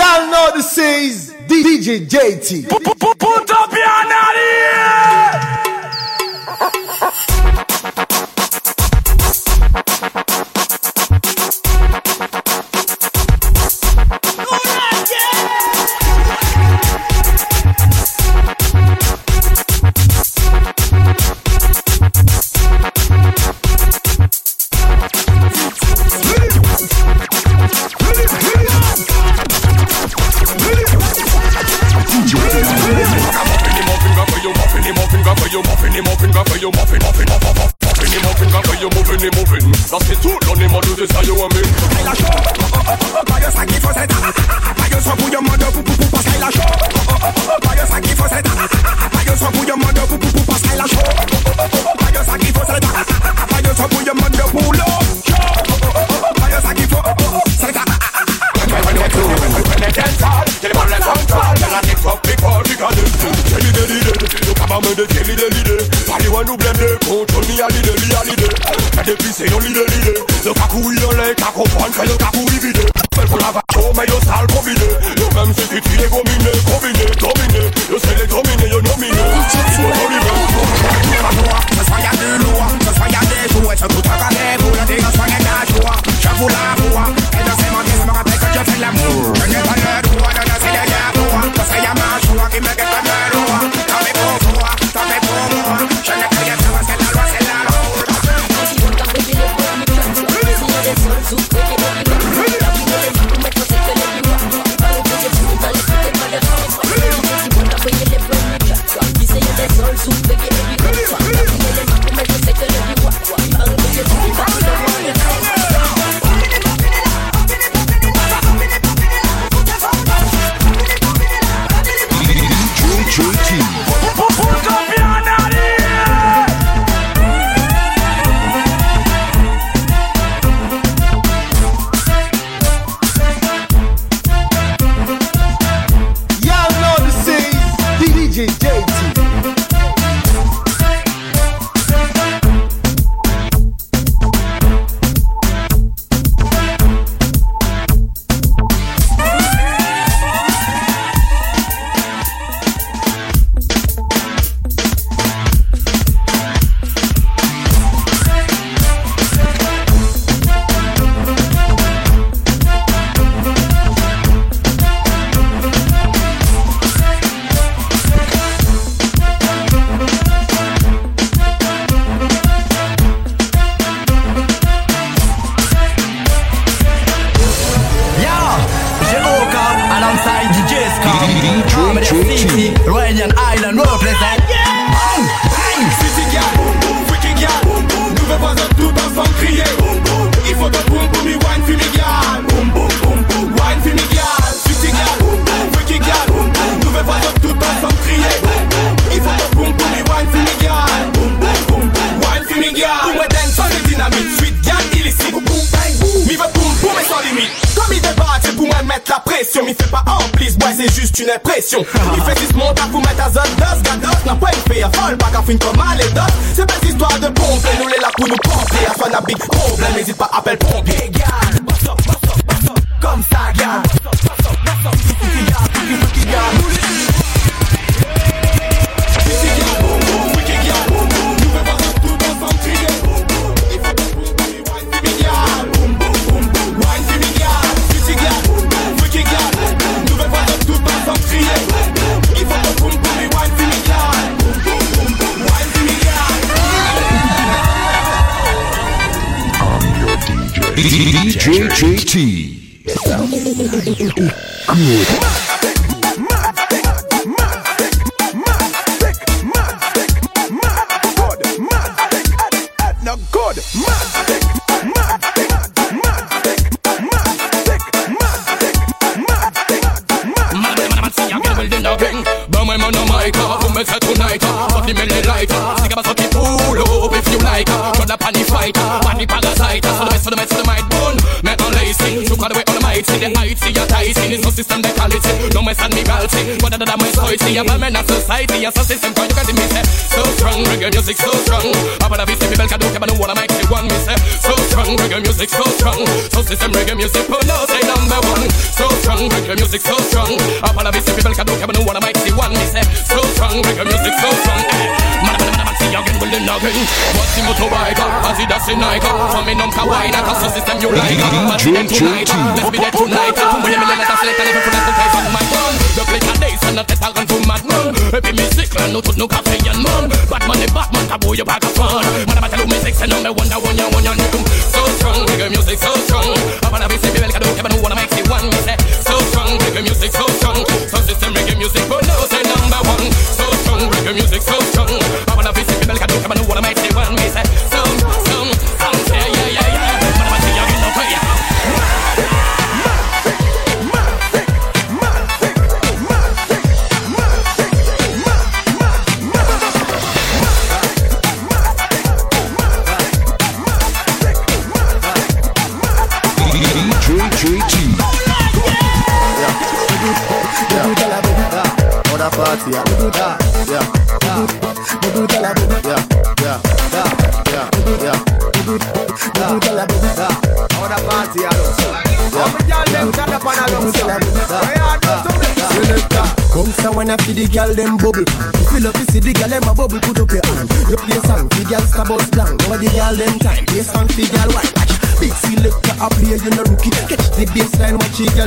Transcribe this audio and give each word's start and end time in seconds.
Y'all 0.00 0.30
know 0.30 0.50
this 0.54 0.72
says 0.72 1.34
DJ 1.46 2.06
JT. 2.08 2.70
Put 2.70 2.88
up 2.88 3.70
your 3.70 4.99
zoom, 110.00 110.22
the 110.22 110.59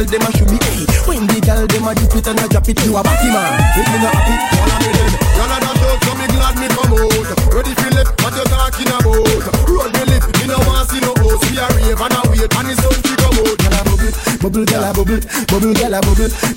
All 0.04 0.43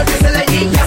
Por 0.00 0.08
eso 0.08 0.30
le 0.30 0.46
dije 0.46 0.79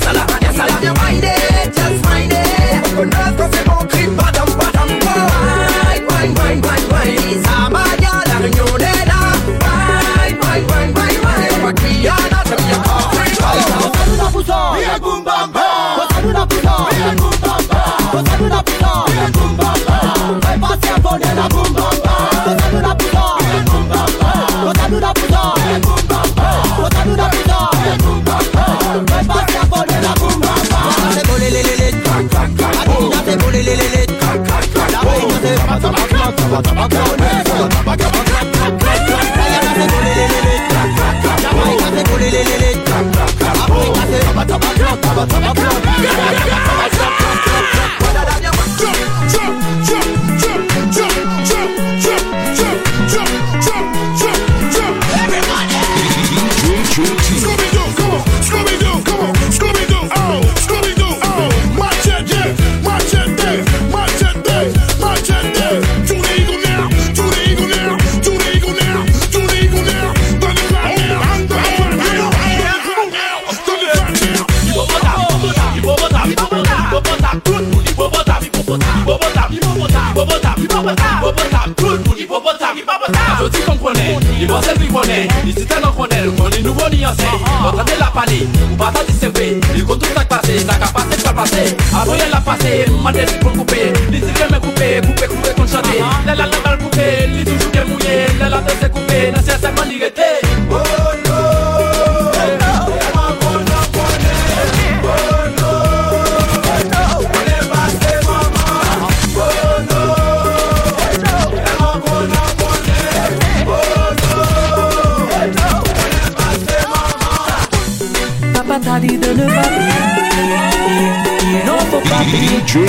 DJ 122.23 122.79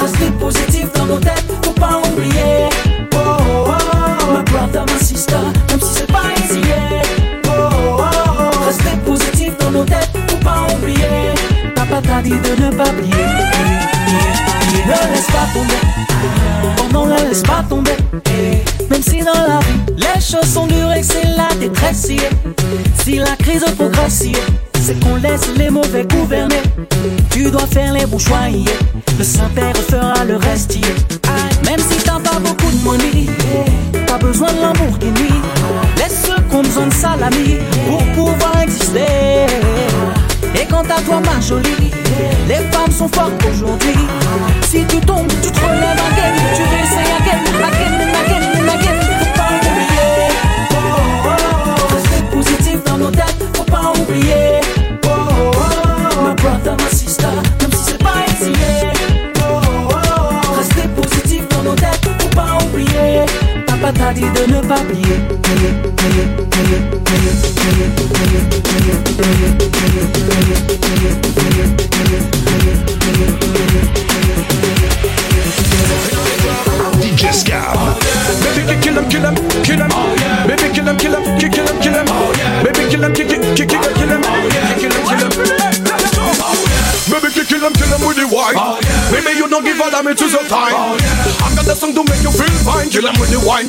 Restez 0.00 0.30
positif 0.38 0.92
dans 0.94 1.06
nos 1.06 1.18
têtes, 1.18 1.44
faut 1.64 1.72
pas 1.72 2.00
oublier. 2.06 2.68
Oh, 3.14 3.72
brother, 4.46 4.84
sister, 5.00 5.36
même 5.68 5.80
si 5.80 5.94
c'est 5.94 6.12
pas 6.12 6.30
easy. 6.36 6.60
Oh. 7.46 8.02
Restez 8.66 8.96
positif 9.04 9.58
dans 9.58 9.70
nos 9.70 9.84
têtes, 9.84 10.10
faut 10.28 10.36
pas 10.38 10.66
oublier. 10.74 11.34
Papa 11.74 12.00
t'a 12.02 12.22
dit 12.22 12.30
de 12.30 12.64
ne 12.64 12.70
pas. 12.70 12.84
Ne 14.84 15.12
laisse 15.12 15.26
pas 15.26 15.46
tomber. 15.54 15.80
Oh 16.78 16.92
non, 16.92 17.06
ne 17.06 17.28
laisse 17.28 17.42
pas 17.42 17.64
tomber 17.68 17.96
dans 19.24 19.32
la 19.32 19.60
les 19.96 20.20
choses 20.20 20.52
sont 20.52 20.66
dures 20.66 20.92
et 20.92 21.02
c'est 21.02 21.26
la 21.36 21.48
détresse. 21.58 22.08
Si 23.02 23.16
la 23.16 23.36
crise 23.36 23.64
progresse, 23.76 24.24
c'est 24.80 25.00
qu'on 25.00 25.16
laisse 25.16 25.48
les 25.56 25.70
mauvais 25.70 26.04
gouverner. 26.04 26.62
Tu 27.30 27.50
dois 27.50 27.66
faire 27.66 27.92
les 27.92 28.06
bons 28.06 28.18
choix, 28.18 28.48
le 29.18 29.24
Saint-Père 29.24 29.76
fera 29.76 30.24
le 30.24 30.36
reste. 30.36 30.78
Même 31.64 31.80
si 31.80 31.98
t'as 32.04 32.20
pas 32.20 32.38
beaucoup 32.38 32.70
de 32.70 32.84
money, 32.84 33.26
t'as 34.06 34.18
besoin 34.18 34.48
de 34.52 35.06
nuit. 35.06 35.40
Laisse 35.96 36.24
ceux 36.26 36.42
qui 36.48 36.56
ont 36.56 36.62
besoin 36.62 36.86
de 36.86 36.94
salami 36.94 37.56
pour 37.86 38.02
pouvoir 38.14 38.62
exister. 38.62 39.46
Et 40.54 40.66
quant 40.66 40.82
à 40.82 41.00
toi, 41.02 41.20
ma 41.24 41.40
jolie, 41.40 41.90
les 42.48 42.62
femmes 42.70 42.92
sont 42.92 43.08
fortes 43.08 43.32
aujourd'hui. 43.50 43.96
Si 44.70 44.84
tu 44.86 45.00
tombes, 45.00 45.32
tu 45.42 45.50
te 45.50 45.61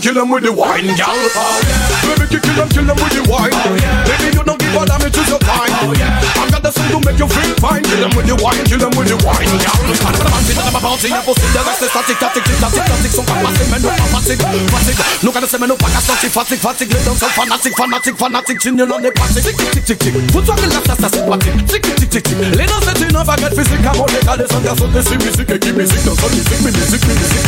kill 0.03 0.21
him 0.21 0.29
with 0.29 0.43
the 0.43 0.51
wine, 0.51 0.83
gal. 0.99 1.15
Baby, 2.03 2.27
kill 2.27 2.59
him, 2.59 2.67
kill 2.67 2.83
him 2.83 2.99
with 2.99 3.15
the 3.15 3.23
wine. 3.31 3.55
Baby, 4.03 4.35
you 4.35 4.43
don't 4.43 4.59
give 4.59 4.75
a 4.75 4.83
damn, 4.85 4.99
it 4.99 5.15
is 5.15 5.29
your 5.31 5.39
you 7.23 7.29
feel 7.31 7.55
fine. 7.63 7.83
Kill 7.83 8.03
him 8.03 8.11
with 8.15 8.27
the 8.27 8.35
wine, 8.43 8.63
kill 8.67 8.83
him 8.83 8.91
with 8.99 9.07
the 9.07 9.17
wine, 9.23 9.47
gal. 9.63 9.79
And 9.79 10.15
the 10.19 10.27
man 10.27 10.43
sitting 10.43 10.67
on 10.67 10.73
my 10.75 10.81
bounty, 10.83 11.07
impossible. 11.07 11.51
The 11.55 11.61
rest 11.63 11.83
is 11.83 11.89
static, 11.89 12.17
static, 12.19 12.43
static, 12.43 12.83
static. 12.83 13.11
Sont 13.13 13.23
pas 13.23 13.39
passés, 13.39 13.67
mais 13.71 13.79
non 13.79 13.89
pas 13.95 14.09
fatigue, 14.19 14.41
fatigue. 14.43 14.99
Nous 15.23 15.31
quand 15.31 15.47
c'est 15.47 15.59
mais 15.59 15.67
non 15.67 15.77
pas 15.77 15.87
qu'à 15.87 16.01
sortir, 16.01 16.29
fatigue, 16.29 16.59
fatigue. 16.59 16.91
Les 16.91 17.03
danseurs 17.03 17.31
fanatiques, 17.31 17.77
fanatiques, 17.77 18.17
fanatiques. 18.17 18.59
Tu 18.59 18.71
ne 18.71 18.83
l'en 18.83 18.99
es 18.99 19.11
pas, 19.11 19.27
tic, 19.31 19.43
tic, 19.43 19.71
tic, 19.71 19.85
tic, 19.85 19.99
tic. 19.99 20.27
Pour 20.31 20.43
toi 20.43 20.55
que 20.55 20.67
la 20.67 20.81
ça, 20.83 20.95
ça 20.99 21.07
c'est 21.11 21.25
pratique. 21.25 21.65
Tic, 21.67 21.81
tic, 21.81 22.09
tic, 22.09 22.23
tic. 22.23 22.35
Les 22.57 22.67
danses 22.67 22.83
c'est 22.83 23.07
une 23.07 23.23
baguette 23.23 23.55
physique. 23.55 23.85
À 23.87 23.93
mon 23.95 24.05
égal, 24.07 24.37
les 24.39 24.47
sons 24.51 24.61
garçons 24.61 24.87
de 24.87 25.01
ces 25.01 25.17
musiques. 25.17 25.49
Et 25.49 25.59
qui 25.59 25.71
musique, 25.71 26.03
dans 26.03 26.15
son 26.15 26.29
musique, 26.29 26.61
mais 26.63 26.71
musique, 26.71 27.03
mais 27.07 27.15
musique. 27.15 27.45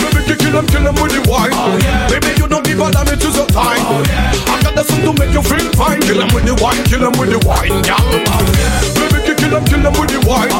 Baby, 0.00 0.20
you 0.28 0.36
kill 0.36 0.52
them, 0.52 0.66
kill 0.66 0.84
them 0.84 0.94
with 0.96 1.12
the 1.12 1.20
wine. 1.28 1.52
Oh, 1.52 1.76
yeah. 1.82 2.08
Baby, 2.08 2.38
you 2.38 2.46
don't 2.46 2.64
give 2.64 2.80
a 2.80 2.90
damn, 2.90 3.08
it 3.08 3.22
is 3.24 3.36
your 3.36 3.46
time. 3.46 3.82
Oh, 3.82 4.02
yeah. 4.06 4.32
I 4.46 4.62
got 4.62 4.74
the 4.74 4.84
song 4.84 5.02
to 5.02 5.12
make 5.18 5.32
you 5.32 5.42
feel 5.42 5.70
fine. 5.74 6.00
Kill 6.00 6.18
them 6.18 6.32
with 6.32 6.44
the 6.44 6.54
wine, 6.62 6.82
kill 6.84 7.00
them 7.00 7.18
with 7.18 7.30
the 7.30 7.40
wine, 7.46 7.82
gal. 7.82 8.53
Baby, 8.96 9.18
you 9.26 9.34
kill 9.34 9.50
them, 9.50 9.64
kill 9.64 9.82
them 9.82 9.94
with 9.98 10.10
the 10.10 10.20
wine. 10.26 10.50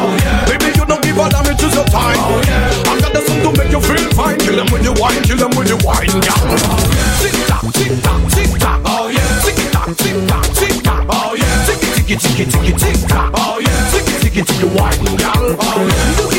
Baby, 0.49 0.73
you 0.77 0.85
don't 0.85 1.03
give 1.03 1.19
a 1.19 1.29
damn, 1.31 1.47
it 1.47 1.61
is 1.63 1.75
your 1.75 1.87
time. 1.89 2.19
I 2.89 2.99
got 3.01 3.13
the 3.13 3.21
song 3.27 3.41
to 3.45 3.51
make 3.59 3.71
you 3.71 3.81
feel 3.81 4.05
fine. 4.13 4.39
Kill 4.39 4.57
them 4.57 4.69
with 4.73 4.83
the 4.85 4.93
wine, 5.01 5.23
kill 5.23 5.39
them 5.39 5.53
with 5.57 5.69
the 5.69 5.79
wine, 5.87 6.11
gal. 6.23 6.43
Tick 7.23 7.37
tock, 7.47 7.65
tick 7.73 7.93
tock, 8.03 8.23
tick 8.33 8.53
tock, 8.59 8.81
oh 8.85 9.09
yeah. 9.09 9.23
Tick 9.45 9.59
tock, 9.73 9.89
tick 9.97 10.17
tock, 10.29 10.47
tick 10.55 10.77
tock, 10.83 11.07
oh 11.09 11.35
yeah. 11.39 11.67
Ticky, 11.67 11.89
ticky, 11.95 12.17
ticky, 12.17 12.45
ticky, 12.51 12.73
tick 12.77 12.99
tock, 13.09 13.31
oh 13.35 13.59
yeah. 13.63 13.91
Ticky, 13.93 14.15
ticky, 14.23 14.43
ticky, 14.43 14.69
wine, 14.75 15.17
gal. 15.17 15.55
Doogie, 15.55 16.15
doogie, 16.19 16.34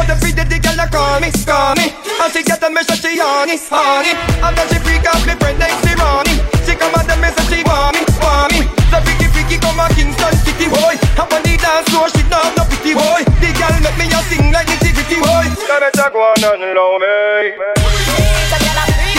But 0.00 0.16
every 0.16 0.32
day 0.32 0.48
the 0.48 0.56
girl 0.56 0.80
a 0.80 0.88
call 0.88 1.20
me, 1.20 1.28
call 1.44 1.76
me, 1.76 1.92
and 1.92 2.32
she 2.32 2.40
get 2.40 2.64
a 2.64 2.72
me 2.72 2.80
say 2.88 2.96
she 2.96 3.20
honey, 3.20 3.60
honey. 3.68 4.16
After 4.40 4.64
she 4.72 4.80
freak 4.80 5.04
out 5.04 5.20
me 5.28 5.36
friend 5.36 5.60
next 5.60 5.76
to 5.84 5.92
Ronnie. 5.92 6.40
She 6.64 6.72
come 6.72 6.96
at 6.96 7.04
the 7.04 7.20
me 7.20 7.28
say 7.28 7.44
she 7.52 7.60
want 7.68 7.92
me, 7.92 8.00
want 8.16 8.48
me. 8.48 8.64
The 8.88 8.96
freaky 9.04 9.28
freaky 9.28 9.60
come 9.60 9.76
a 9.76 9.92
Kingston 9.92 10.32
City 10.40 10.72
boy. 10.72 10.96
Up 11.20 11.28
on 11.28 11.44
the 11.44 11.52
dance 11.60 11.84
floor 11.92 12.08
she 12.16 12.24
know 12.32 12.40
no 12.56 12.64
pity 12.72 12.96
boy. 12.96 13.28
The 13.44 13.52
girl 13.52 13.76
make 13.84 14.00
me 14.00 14.08
a 14.08 14.20
sing 14.32 14.48
like 14.48 14.72
nitty 14.72 14.88
gritty 14.88 15.20
boy. 15.20 15.52
Let 15.68 15.84
me 15.84 15.92
talk 15.92 16.16
one 16.16 16.48
and 16.48 16.64
love 16.72 17.04
me. 17.04 17.60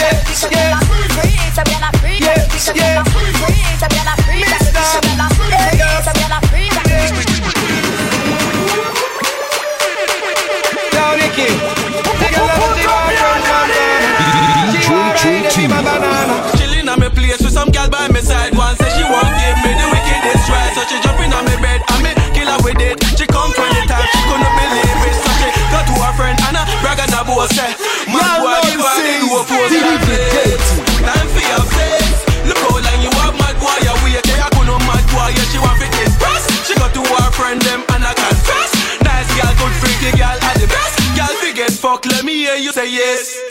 Yeah, 0.01 0.17
yeah. 0.49 0.81
Down 2.81 3.31
some 17.51 17.67
gal 17.69 17.91
by 17.91 18.07
my 18.07 18.23
side. 18.23 18.55
One 18.55 18.75
say 18.79 18.87
she 18.95 19.03
won't 19.03 19.27
give 19.35 19.59
me 19.59 19.75
the 19.75 19.87
wickedest 19.91 20.47
ride, 20.47 20.71
so 20.71 20.87
she 20.87 20.95
jumping 21.03 21.35
on 21.35 21.43
me 21.43 21.55
bed 21.59 21.83
and 21.83 21.99
me 21.99 22.11
kill 22.31 22.47
her 22.47 22.59
with 22.63 22.79
it. 22.79 22.95
She 23.19 23.27
come 23.27 23.51
20 23.51 23.91
times, 23.91 24.07
she 24.07 24.21
couldn't 24.23 24.55
believe 24.55 25.03
it, 25.03 25.15
so 25.19 25.31
she 25.35 25.47
go 25.67 25.79
to 25.83 25.95
her 25.99 26.13
friend 26.15 26.39
and 26.47 26.55
a 26.55 26.63
brag 26.79 27.03
and 27.03 27.11
a 27.11 27.21
say, 27.51 27.75
"Man, 28.07 28.39
boy, 28.39 28.55
you 28.71 28.79
are 28.79 28.99
the 29.03 29.13
do 29.19 29.29
a 29.35 29.41
pose 29.43 29.75
like 29.83 30.03
this. 30.07 30.63
Time 31.03 31.27
for 31.35 31.43
your 31.43 31.65
face. 31.75 32.19
Look 32.47 32.57
how 32.63 32.79
long 32.79 32.99
you 33.03 33.11
have, 33.19 33.35
mad 33.35 33.55
boy, 33.59 33.75
you 33.83 33.95
wait. 34.07 34.23
Yeah, 34.31 34.47
I 34.47 34.49
couldn't 34.55 34.83
mad 34.87 35.03
boy, 35.11 35.35
yeah, 35.35 35.47
she 35.51 35.59
want 35.59 35.75
fit 35.75 35.91
this 35.99 36.15
press. 36.15 36.47
She 36.63 36.73
go 36.79 36.87
to 36.87 37.03
her 37.03 37.29
friend 37.35 37.59
them 37.67 37.83
and 37.91 38.01
I 38.07 38.15
confess. 38.15 38.71
Nice 39.03 39.29
girl, 39.35 39.53
good 39.59 39.75
freaky 39.83 40.15
girl, 40.15 40.39
are 40.39 40.57
the 40.57 40.67
best. 40.71 40.95
Girl, 41.19 41.35
as 41.67 41.75
fuck, 41.77 42.05
let 42.07 42.23
me 42.23 42.47
hear 42.47 42.55
you 42.55 42.71
say 42.71 42.87
yes. 42.89 43.50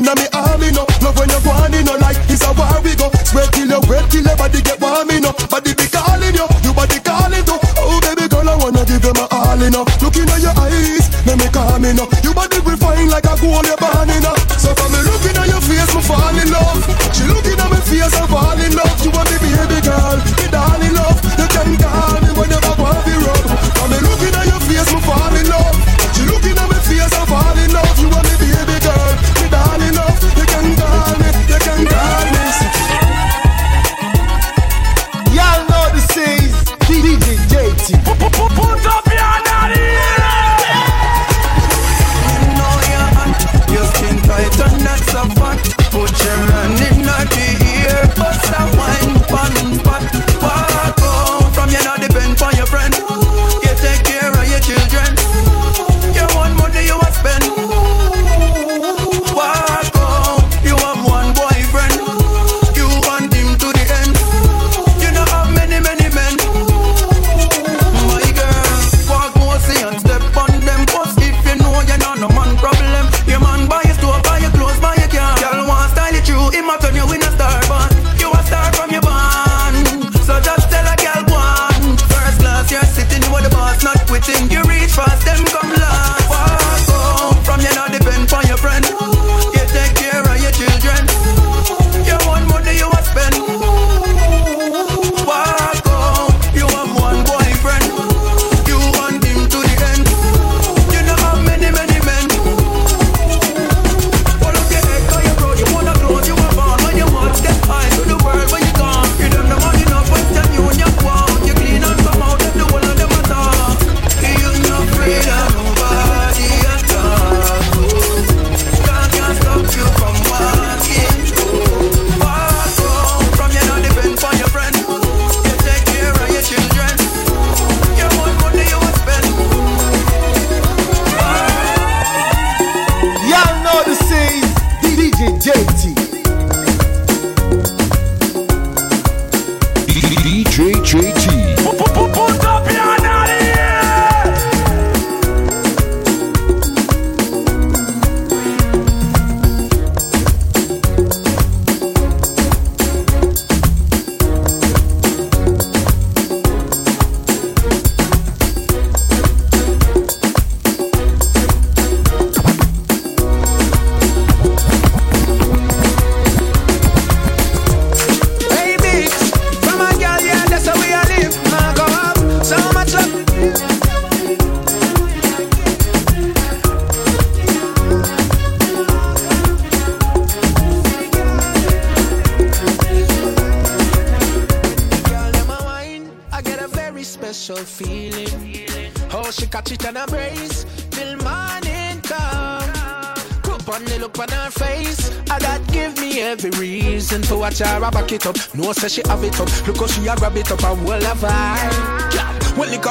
banky 0.00 0.04
you 0.04 0.04
come 0.04 0.18
in 0.18 0.18
a 0.18 0.22
me 0.22 0.27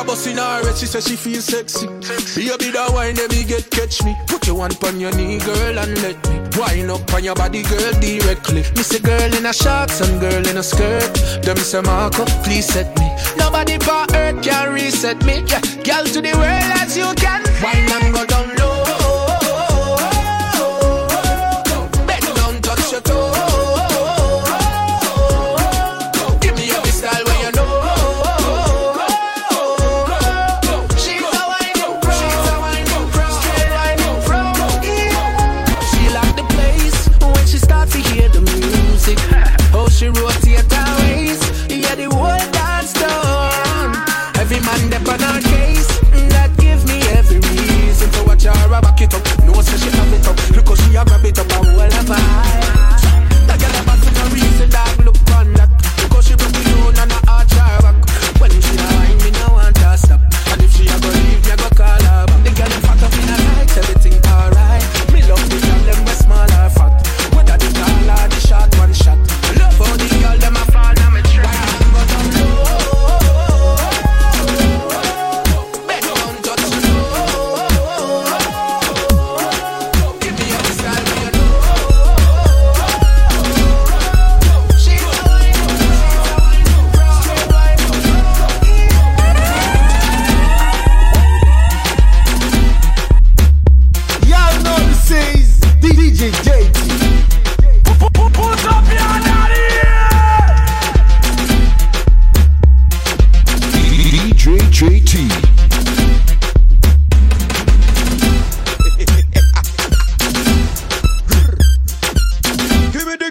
bust 0.04 0.28
in 0.28 0.38
her 0.38 0.76
she 0.76 0.86
say 0.86 1.02
she 1.02 1.16
feel 1.16 1.42
sexy. 1.42 1.88
Baby, 2.36 2.72
that 2.72 2.92
wine, 2.94 3.16
let 3.16 3.32
me 3.32 3.44
get 3.44 3.70
catch 3.72 4.04
me. 4.04 4.16
Put 4.28 4.46
your 4.48 4.60
hand 4.62 4.78
on 4.84 5.00
your 5.00 5.16
knee, 5.16 5.40
girl, 5.40 5.80
and 5.80 5.96
let 6.02 6.18
me 6.30 6.38
wind 6.58 6.92
up 6.92 7.14
on 7.14 7.24
your 7.24 7.36
body, 7.36 7.64
girl, 7.64 7.94
directly. 8.00 8.64
Miss 8.76 8.94
a 8.94 9.02
girl 9.02 9.34
in 9.34 9.46
a 9.46 9.54
shorts 9.54 10.02
and 10.02 10.20
girl 10.20 10.46
in 10.48 10.58
a 10.58 10.64
skirt. 10.64 11.14
Them 11.44 11.58
say 11.58 11.82
Marco, 11.82 12.26
please 12.44 12.66
set 12.66 12.88
me. 13.00 13.10
Nobody 13.38 13.78
but 13.78 14.14
earth 14.16 14.44
can 14.44 14.74
reset 14.74 15.24
me. 15.26 15.44
Yeah, 15.48 15.62
girl 15.84 16.06
to 16.06 16.22
the 16.22 16.34
world 16.36 16.72
as 16.82 16.98
you 16.98 17.10
can. 17.16 17.44
Wine 17.64 17.90
and 17.90 18.14
go 18.14 18.26
down 18.26 18.57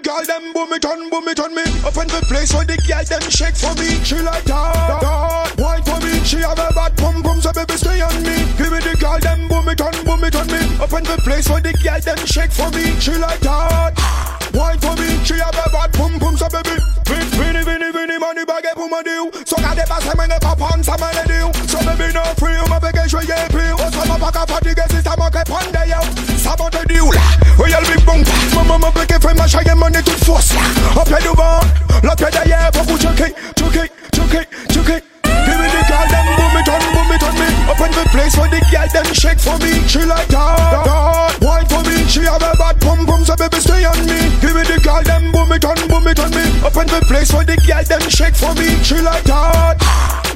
girl, 0.06 0.22
them 0.22 0.52
boom 0.52 0.72
it 0.72 0.84
on, 0.86 1.10
boom 1.10 1.26
it 1.26 1.40
on 1.40 1.50
me. 1.50 1.66
Up 1.82 1.98
in 1.98 2.06
the 2.06 2.22
place 2.30 2.54
where 2.54 2.64
the 2.64 2.78
girl, 2.86 3.02
them 3.02 3.26
shake 3.26 3.58
for 3.58 3.74
me. 3.74 3.90
She 4.06 4.22
like 4.22 4.46
that, 4.46 5.02
that, 5.02 5.58
wine 5.58 5.82
for 5.82 5.98
me. 5.98 6.22
She 6.22 6.38
have 6.46 6.58
a 6.62 6.70
bad 6.70 6.94
pum 6.96 7.26
pum, 7.26 7.42
so 7.42 7.50
baby 7.50 7.74
stay 7.74 7.98
on 8.00 8.14
me. 8.22 8.38
Give 8.54 8.70
me 8.70 8.78
the 8.78 8.94
girl, 9.02 9.18
them 9.18 9.50
boom 9.50 9.66
it 9.66 9.82
on, 9.82 9.94
boom 10.06 10.22
it 10.22 10.38
on 10.38 10.46
me. 10.46 10.62
Up 10.78 10.94
in 10.94 11.02
the 11.02 11.18
place 11.26 11.50
where 11.50 11.60
the 11.60 11.74
girl, 11.82 11.98
them 11.98 12.22
shake 12.22 12.54
for 12.54 12.70
me. 12.70 12.94
She 13.02 13.18
like 13.18 13.42
that, 13.42 13.98
wine 14.54 14.78
for 14.78 14.94
me. 14.94 15.10
She 15.26 15.42
have 15.42 15.58
a 15.58 15.66
bad 15.74 15.90
pum 15.90 16.22
pum, 16.22 16.38
so 16.38 16.46
baby. 16.54 16.78
Vin, 17.10 17.26
vini, 17.34 17.62
vini, 17.66 17.90
vini, 17.90 18.16
money 18.22 18.46
bag, 18.46 18.70
pour 18.78 18.86
mon 18.86 19.02
deal. 19.02 19.26
So 19.42 19.58
got 19.58 19.74
the 19.74 19.90
bass, 19.90 20.06
I'm 20.06 20.14
gonna 20.14 20.38
pop 20.38 20.62
on 20.62 20.86
some 20.86 21.02
of 21.02 21.12
the 21.18 21.24
deal. 21.26 21.50
So 21.66 21.82
baby, 21.82 22.14
no 22.14 22.22
free, 22.38 22.54
my 22.70 22.78
vacation, 22.78 23.26
yeah, 23.26 23.50
pay. 23.50 23.74
Oh, 23.74 23.90
so 23.90 24.06
my 24.06 24.22
pack 24.22 24.38
up 24.38 24.54
for 24.54 24.62
the 24.62 24.70
gas, 24.70 24.94
it's 24.94 25.02
a 25.02 25.18
up 25.18 25.50
on 25.50 25.66
the 25.74 25.82
yo. 25.90 25.98
Sabot 26.38 26.70
the 27.56 27.64
deal, 27.64 27.64
royal 27.64 27.80
big 27.86 28.04
bump. 28.06 28.26
Maman 28.54 28.78
m'a 28.78 28.90
bloqué, 28.90 29.14
fait 29.20 29.34
ma 29.34 29.46
chaîne, 29.46 29.74
money 29.76 30.02
toute 30.02 30.24
force. 30.24 30.52
Up 30.96 31.08
et 31.08 31.22
devant, 31.22 31.60
la 32.02 32.16
pied 32.16 32.26
derrière, 32.32 32.70
beaucoup 32.72 32.98
choqué, 32.98 33.34
choqué, 33.58 33.90
choqué, 34.14 34.48
choqué. 34.72 35.02
Give 35.24 35.58
me 35.58 35.68
the 35.68 35.82
girl, 35.86 36.06
them 36.08 36.26
boom 36.36 36.58
it 36.58 36.68
on, 36.68 36.80
boom 36.92 37.12
it 37.14 37.22
on 37.22 37.34
me. 37.34 37.70
Up 37.70 37.80
in 37.80 37.92
the 37.92 38.08
place 38.10 38.36
where 38.36 38.48
the 38.48 38.60
girl, 38.70 38.88
them 38.92 39.14
shake 39.14 39.40
for 39.40 39.58
me. 39.58 39.86
She 39.86 40.04
like 40.04 40.28
that, 40.28 40.56
that, 40.84 41.38
wine 41.40 41.66
for 41.66 41.82
me. 41.82 42.06
She 42.08 42.20
have 42.20 42.42
a 42.42 42.56
bad 42.56 42.80
pum 42.80 43.06
pum, 43.06 43.24
so 43.24 43.36
baby 43.36 43.60
stay 43.60 43.84
on 43.84 43.98
me. 44.06 44.18
Give 44.40 44.54
me 44.54 44.62
the 44.62 44.80
girl, 44.82 45.02
them 45.02 45.32
boom 45.32 45.52
it 45.52 45.64
on, 45.64 45.76
boom 45.88 46.06
it 46.08 46.18
on 46.18 46.30
me. 46.30 46.44
Up 46.64 46.76
in 46.76 46.86
the 46.88 47.00
place 47.06 47.32
where 47.32 47.44
the 47.44 47.56
girl, 47.66 47.84
them 47.84 48.02
shake 48.10 48.34
for 48.34 48.54
me. 48.54 48.82
She 48.82 48.98
like 49.00 49.24
that, 49.24 49.78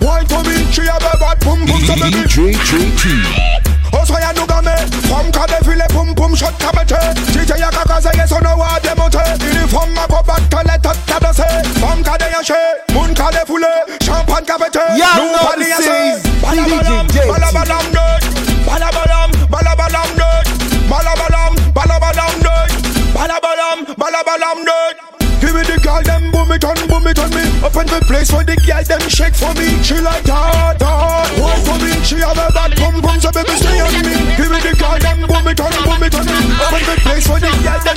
wine 0.00 0.26
for 0.26 0.42
me. 0.44 0.70
She 0.72 0.83
have 0.87 1.02
a 1.02 1.18
bad 1.18 1.40
pum 1.40 1.66
pum, 1.66 1.80
so 1.83 1.94
baby. 1.96 2.22
DJ 2.22 2.54
JT 2.54 3.69
soya 4.11 4.33
nugame 4.35 4.75
Fom 5.09 5.31
ka 5.33 5.46
defile 5.46 5.87
pum 5.94 6.14
pum 6.14 6.35
shot 6.35 6.55
kabete 6.59 6.99
Chiche 7.33 7.57
ya 7.59 7.70
kakaze 7.70 8.11
ye 8.18 8.27
sono 8.27 8.57
wa 8.59 8.79
demote 8.83 9.23
Uniform 9.46 9.94
ma 9.94 10.07
go 10.07 10.23
back 10.27 10.42
to 10.51 10.61
let 10.66 10.87
up 10.87 10.96
tabase 11.07 11.46
Fom 11.81 12.03
ka 12.03 12.16
de 12.18 12.27
yashe, 12.35 12.61
mun 12.94 13.14
ka 13.14 13.31
de 13.31 13.42
fule 13.46 13.73
Champagne 14.03 14.46
kabete, 14.46 14.85
nou 14.99 15.31
pa 15.46 15.55
de 15.57 15.66
yase 15.70 15.99
Balabalam, 16.42 17.07
balabalam 17.31 17.87
nerd 17.94 18.23
Balabalam, 18.66 19.31
balabalam 19.55 20.11
nerd 20.18 20.46
Balabalam, 20.90 21.53
balabalam 21.79 22.35
nerd 22.44 22.70
Balabalam, 23.14 23.79
balabalam 24.03 24.59
nerd 24.66 24.96
Give 25.40 25.55
me 25.55 25.62
the 25.62 25.81
girl 25.81 26.03
them 26.03 26.31
boom 26.31 26.53
it 26.53 26.64
on, 26.64 26.77
boom 26.87 27.07
it 27.09 27.18
on 27.18 27.31
me. 27.33 27.40
Open 27.64 27.87
the 27.88 28.05
place 28.05 28.31
for 28.31 28.44
the 28.44 28.57
girl 28.61 28.85
them 28.85 29.01
shake 29.09 29.35
for 29.35 29.55
me. 29.57 29.83
She 29.83 29.96
like 29.96 30.23
that 30.25 30.80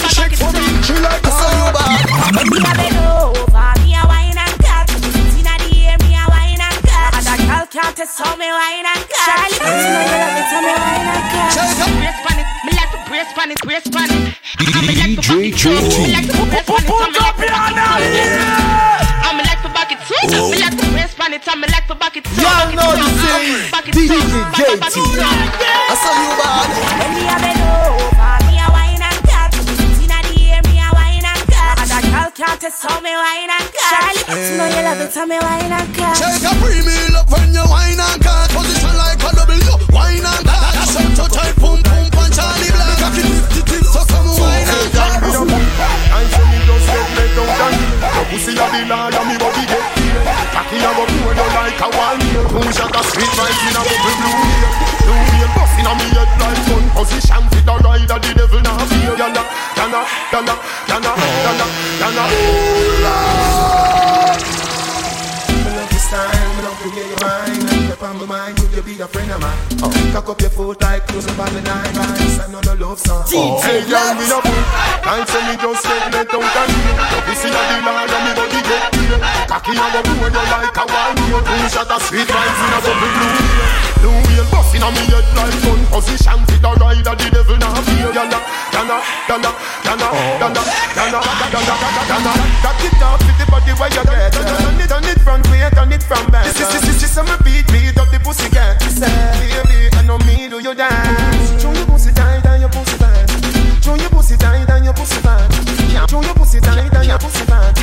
them 0.04 0.12
shake 0.12 0.36
for 0.36 0.52
me. 0.52 0.66
She 0.84 0.96
like. 1.00 1.24
So 1.24 1.48
you 1.48 1.72
bad. 1.72 2.04
Me 2.44 2.60
a 2.60 2.72
bend 2.76 3.00
over, 3.00 3.72
me 3.84 3.96
a 3.96 4.04
wine 4.04 4.36
and 4.36 4.58
cut. 4.60 4.92
Inna 4.92 5.56
the 5.63 5.72
air, 5.88 5.98
me 6.04 6.12
a 6.20 6.24
wine 6.28 6.60
and 6.60 6.80
cut. 6.84 7.16
Girl 7.24 7.66
can't 7.72 7.96
test 7.96 8.20
how 8.20 8.36
me 8.36 8.52
wine 8.52 8.84
and 8.84 9.04
cut. 9.08 9.24
Charlie, 9.24 9.56
you 9.56 9.63
know 9.63 10.04
you 10.04 10.20
love 10.20 10.36
it, 10.36 10.52
how 10.52 10.60
me 10.60 10.74
wine 10.76 11.08
and 11.08 11.24
cut. 11.32 11.56
Brace 12.04 12.20
pon 12.24 12.39
it, 12.39 12.48
me 12.68 12.72
like 12.76 12.92
to 12.92 13.00
brace 13.08 13.32
pon 13.34 13.52
it, 13.52 13.60
brace 13.63 13.88
pon 13.88 14.12
it. 14.12 14.36
DJ 14.60 15.56
JT. 15.56 15.96
Put 16.68 17.16
up 17.24 17.39
your 17.39 17.70
daddy. 17.78 18.08
I'm 19.24 19.38
like 19.39 19.62
to 19.63 19.70
back 19.72 19.92
it 19.92 20.00
too. 20.04 20.20
Me 20.52 20.58
like 20.60 20.76
to 20.78 20.86
brace 20.92 21.16
pon 21.16 21.34
it, 21.34 21.48
and 21.48 21.62
me 21.62 21.68
like 21.72 21.88
to 21.88 21.96
back 21.96 22.18
it 22.18 22.24
too. 22.26 22.42
Y'all 22.42 22.72
know 22.76 22.92
this 23.00 23.24
is 23.24 23.72
DJ 23.96 24.20
JT. 24.52 24.96
I 25.84 25.96
saw 25.96 26.13
you 26.20 26.32
bad. 26.39 26.68
When 27.00 27.12
me 27.16 27.24
a 27.24 27.36
bend 27.39 27.62
girl 32.63 32.71
can't 32.71 32.80
test 32.80 32.84
how 32.84 32.99
me 33.02 33.12
wine 33.12 33.52
and 33.52 33.67
cut. 33.76 34.15
Charlie, 34.23 34.52
you 34.52 34.58
know 34.58 34.67
you 34.71 34.84
love 34.88 35.02
it, 35.04 35.13
how 35.13 35.26
me 35.26 35.38
wine 35.39 35.71
and 35.71 35.89
cut. 35.95 36.15
Shake 36.15 36.47
a 36.47 36.52
pre-meal 36.63 37.15
up 37.19 37.28
when 37.28 37.52
you 37.52 37.65
wine 37.67 37.99
and 37.99 38.21
cut 38.23 38.47
Position 38.56 38.95
like 38.95 39.19
a 39.19 39.30
W, 39.36 39.76
wine 39.91 40.23
and 40.23 40.43
cut 40.47 40.71
That's 40.71 40.95
up 40.95 41.12
to 41.12 41.26
tight, 41.28 41.56
pum 41.60 41.84
pum 41.84 42.08
punch 42.12 42.36
Charlie 42.36 42.71
Black 42.71 42.95
Cocky 43.04 43.23
tip 43.28 43.43
tip 43.52 43.65
tip, 43.67 43.84
so 43.84 44.02
come 44.08 44.32
wine 44.39 44.63
and 44.63 44.89
cut 44.95 45.12
I 45.23 46.23
say 46.23 46.45
me 46.47 46.60
just 46.63 46.88
get 46.88 47.08
let 47.19 47.32
down 47.36 47.52
and 47.52 47.76
Your 47.99 48.26
pussy 48.32 48.54
a 48.56 48.65
the 48.71 48.82
lord 48.88 49.12
and 49.12 49.26
me 49.28 49.36
body 49.36 49.63
get 49.67 49.86
killed 49.99 50.23
Cocky 50.56 50.78
a 50.80 50.89
go 50.95 51.04
blow 51.04 51.36
you 51.36 51.47
like 51.52 51.82
a 51.84 51.88
one 51.91 52.21
year. 52.32 52.47
Two 52.47 52.63
shot 52.71 52.95
a 52.95 53.02
sweet 53.12 53.34
vibes 53.36 53.63
in 53.67 53.76
a 53.76 53.82
bubble 53.84 54.15
blue 54.23 54.39
year 54.39 54.71
Blue 55.04 55.23
year 55.36 55.52
bust 55.52 55.76
in 55.80 55.88
a 55.89 55.93
me 55.99 56.08
head 56.15 56.32
like 56.39 56.62
gun 56.63 56.86
Position 56.95 57.43
fit 57.52 57.67
a 57.67 57.76
rider 58.13 58.28
the 58.28 58.34
devil 58.34 58.62
now 58.62 58.78
fear 58.86 59.15
Yana, 59.15 59.43
yana, 59.76 60.02
yana, 60.32 60.54
yana, 60.88 61.12
yana, 61.45 61.65
yana 61.99 62.23
Ooh, 62.30 63.04
Lord 63.04 64.12
a 69.04 69.08
friend 69.08 69.32
of 69.32 69.42
mine. 69.42 69.60
Oh. 69.84 69.92
Cock 70.16 70.30
up 70.30 70.39
your 70.39 70.50
foot 70.50 70.80
like 70.82 71.04
cruising 71.08 71.36
by 71.36 71.50
the 71.52 71.60
nine 71.60 71.92
lines. 71.92 72.39
I 72.39 72.48
know 72.48 72.63
the 72.63 72.76
love 72.80 73.00
song. 73.00 73.28
Oh. 73.36 73.60
Hey, 73.60 73.84
young, 73.84 74.16
me 74.16 74.24
love 74.32 74.48
it. 74.48 74.66
Time 75.04 75.28
say 75.28 75.44
me 75.44 75.56
just 75.60 75.84
get 75.84 76.08
let 76.16 76.32
out 76.32 76.39
and 76.39 76.72
in. 76.72 76.96
We 77.28 77.34
see 77.36 77.52
a 77.52 77.62
dealer 77.68 78.00
and 78.00 78.24
me 78.24 78.32
body 78.32 78.62
get 78.63 78.96
in. 78.96 79.20
Cocky 79.52 79.76
on 79.76 79.92
the 79.92 80.00
road, 80.08 80.32
you 80.32 80.44
like 80.48 80.80
a 80.80 80.84
wild 80.88 81.16
meal. 81.20 81.42
Two 81.44 81.68
shot 81.68 81.92
of 81.92 82.02
sweet 82.08 82.28
vibes 82.32 82.62
in 82.63 82.72
a 82.72 82.80
double 82.80 83.12
blue. 83.12 83.36
Blue 84.00 84.20
wheel 84.24 84.46
busting 84.48 84.80
in 84.80 84.88
a 84.88 84.89
me 84.96 85.04
head 85.12 85.28
like 85.36 85.58
gun 85.60 85.82
position. 85.92 86.39
Fit 86.48 86.62
the 86.63 86.72
rider, 86.80 87.16
the 87.20 87.28
devil 87.28 87.58
now 87.60 87.76
feel. 87.84 88.12
Yana, 88.16 88.39
yana, 88.72 88.98
yana, 89.28 89.52
yana, 89.84 90.08
yana, 90.39 90.63
yana, 90.96 91.20
yana, 91.52 91.74
yana. 92.08 92.32
Cock 92.63 92.84
it 92.88 92.96
down 93.04 93.20
with 93.20 93.36
the 93.36 93.46
body 93.52 93.74
where 93.76 93.92
you 93.92 94.04
get. 94.08 94.32
Turn 94.32 94.80
it, 94.80 94.88
turn 94.88 95.08
it 95.12 95.20
from 95.20 95.44
way, 95.52 95.68
turn 95.76 95.92
it 95.92 96.04
from 96.08 96.24
back. 96.32 96.48
This 96.48 96.62
is, 96.62 96.72
this 96.72 96.84
this 96.88 97.02
this 97.04 97.12
is, 97.12 97.18
I'm 97.18 97.28
a 97.28 97.36
beat, 97.44 97.68
beat 97.68 97.98
up 98.00 98.08
the 98.08 98.20
pussy 98.24 98.48
cat. 98.48 98.80
Baby, 98.99 99.89
I 99.93 100.03
know 100.06 100.17
me 100.19 100.47
do 100.49 100.60
your 100.60 100.75
dance 100.75 101.62
Show 101.62 101.73
your 101.73 101.86
pussy 101.86 102.13
tight 102.13 102.45
and 102.45 102.62
your 102.62 102.69
pussy 102.69 102.97
fat 102.97 103.29
Show 103.84 103.95
your 103.95 104.10
pussy 104.10 104.38
tight 104.38 104.69
and 104.69 104.86
your 104.86 104.93
pussy 104.93 105.19
fat 105.21 105.51
Show 106.10 106.21
your 106.21 106.36
pussy 106.36 106.60
tight 106.60 106.93
and 106.93 107.08
your 107.08 107.17
pussy 107.17 107.45
fat 107.45 107.77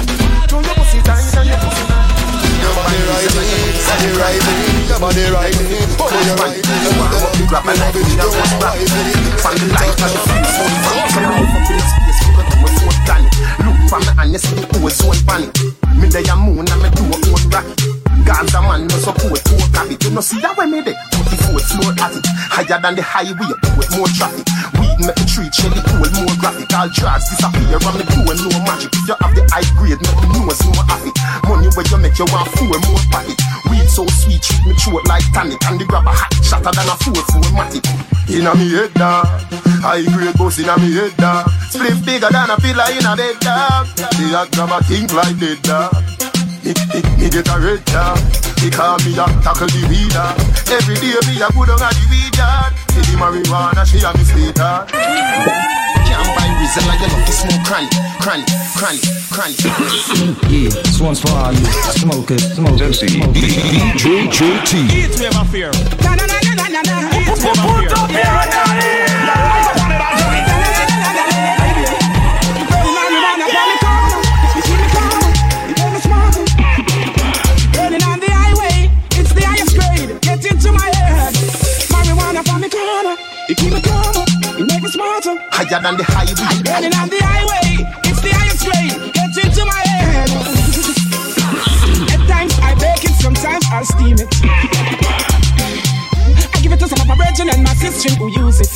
Show 0.48 0.60
your 0.60 0.74
pussy 0.74 1.02
tight 1.02 1.40
and 1.40 1.48
your 1.48 1.58
pussy 1.58 1.84
fat 1.88 2.00
to 9.50 9.58
the 9.58 9.72
light 9.72 9.96
so 9.98 10.62
you 10.62 10.80
come 10.84 11.06
from. 11.10 11.30
Look 13.66 13.76
for 13.88 13.98
me 13.98 14.10
and 14.18 14.32
you 14.32 14.38
see. 14.38 14.54
Me 16.00 16.08
day 16.08 16.22
a 16.30 16.36
moon 16.36 16.66
and 16.70 16.82
me 16.82 16.88
do 16.90 17.02
a 17.04 17.16
old 17.30 17.52
rock. 17.52 17.99
God's 18.24 18.54
a 18.54 18.60
man, 18.62 18.86
no 18.86 18.96
support, 19.00 19.40
poor 19.44 19.66
habit. 19.74 20.02
You 20.04 20.10
know 20.10 20.20
see 20.20 20.40
that 20.40 20.56
way 20.56 20.66
me 20.66 20.82
dey. 20.82 20.94
Put 21.12 21.26
the 21.30 21.36
floor 21.36 21.92
at 21.98 22.14
it. 22.14 22.24
Higher 22.50 22.80
than 22.80 22.94
the 22.94 23.02
highway, 23.02 23.54
put 23.74 23.88
more 23.96 24.10
traffic. 24.12 24.46
Weed 24.78 24.98
make 25.02 25.16
the 25.16 25.24
tree 25.26 25.50
shelly 25.50 25.80
cool, 25.90 26.06
more 26.20 26.36
graphic. 26.38 26.70
All 26.76 26.88
drugs 26.90 27.26
disappear 27.30 27.78
from 27.80 27.96
the 27.98 28.04
doing 28.10 28.40
no 28.44 28.50
magic. 28.66 28.92
If 28.92 29.08
you 29.08 29.16
have 29.18 29.32
the 29.34 29.42
high 29.50 29.66
grade, 29.78 30.00
make 30.00 30.18
the 30.20 30.28
nose 30.34 30.60
more 30.66 30.84
happy. 30.86 31.12
Money 31.48 31.68
where 31.74 31.86
you 31.88 31.98
make 31.98 32.16
you 32.18 32.26
want 32.30 32.48
four 32.54 32.70
more 32.70 33.02
pocket. 33.10 33.38
Weed 33.70 33.88
so 33.88 34.04
sweet, 34.22 34.42
treat 34.42 34.62
me 34.66 34.74
throat 34.76 35.04
like 35.08 35.26
tonic. 35.32 35.60
And 35.66 35.80
the 35.80 35.84
grab 35.88 36.06
a 36.06 36.12
hot 36.12 36.32
shatter 36.44 36.72
than 36.74 36.88
a 36.90 36.94
four 37.00 37.22
four 37.30 37.48
matic. 37.56 37.84
Inna 38.30 38.54
me 38.54 38.70
head 38.70 38.94
dog, 38.94 39.26
high 39.82 40.06
grade 40.06 40.36
boss 40.38 40.58
inna 40.58 40.78
me 40.78 40.94
head 40.94 41.16
dog. 41.16 41.50
Split 41.70 41.98
bigger 42.06 42.30
than 42.30 42.50
a 42.50 42.56
pillar 42.58 42.86
in 42.94 43.06
a 43.06 43.12
bed 43.16 43.38
dog. 43.40 43.86
The 43.96 44.26
hot 44.34 44.48
grab 44.52 44.70
a 44.70 44.78
think 44.84 45.10
like 45.12 45.38
dead 45.38 45.62
dog. 45.62 46.29
Me, 46.64 46.72
me, 46.92 47.00
me 47.16 47.26
get 47.30 47.48
a 47.48 47.56
red 47.58 47.84
dog. 47.86 48.18
He 48.60 48.68
call 48.68 48.98
me 49.00 49.16
a 49.16 49.24
tackle 49.40 49.68
the 49.72 49.80
weeder. 49.88 50.28
Every 50.68 50.96
day 51.00 51.16
me 51.24 51.40
a 51.40 51.48
put 51.48 51.72
on 51.72 51.80
a 51.80 51.88
the 51.88 52.04
weeder. 52.12 52.52
See 52.92 53.04
the 53.08 53.14
marijuana, 53.16 53.84
she 53.88 54.04
a 54.04 54.12
me 54.12 54.24
sweeter. 54.28 54.84
Can't 56.04 56.28
buy 56.36 56.48
Rizella, 56.60 56.94
you 57.00 57.08
love 57.08 57.24
to 57.24 57.32
smoke 57.32 57.64
cranny, 57.64 57.88
cranny, 58.20 58.44
cranny, 58.76 59.00
cranny. 59.32 59.56
Yeah, 60.52 60.68
this 60.84 61.00
one's 61.00 61.20
for 61.20 61.30
all 61.32 61.52
you 61.52 61.64
smokers, 61.96 62.54
smokers, 62.54 63.00
smokers. 63.00 63.32
DJ 63.32 64.28
JT. 64.28 64.72
Eat 64.92 65.18
me 65.18 65.28
my 65.32 65.44
fear. 65.48 65.70
Na 66.04 66.14
na 66.14 66.26
na 66.26 66.38
na 66.44 66.68
na 66.68 66.80
na. 66.82 66.94
Eat 67.16 67.40
me 67.40 67.52
my 67.56 67.64
fear. 67.80 68.00
Burning 68.10 69.19
corner, 83.54 83.56
it 83.56 83.56
keep 83.58 83.72
me 83.72 83.80
calmer, 83.80 84.24
it 84.58 84.66
make 84.66 84.82
me 84.82 84.88
smarter. 84.88 85.34
Higher 85.50 85.80
than 85.82 85.96
the 85.96 86.04
highway. 86.04 86.62
Burning 86.62 86.94
on 86.94 87.08
the 87.08 87.18
highway, 87.22 87.86
it's 88.04 88.20
the 88.22 88.30
highest 88.30 88.64
grade. 88.64 88.94
Get 89.14 89.36
into 89.36 89.64
my 89.64 89.82
head. 89.86 90.30
At 92.10 92.22
times 92.28 92.54
I 92.62 92.74
bake 92.74 93.04
it, 93.04 93.14
sometimes 93.18 93.64
I'll 93.72 93.84
steam 93.84 94.16
it. 94.18 94.28
I 96.54 96.60
give 96.62 96.72
it 96.72 96.78
to 96.80 96.88
some 96.88 97.00
of 97.00 97.06
my 97.06 97.16
brethren 97.16 97.50
and 97.50 97.62
my 97.62 97.74
sister 97.74 98.14
who 98.14 98.30
use 98.30 98.60
it. 98.60 98.70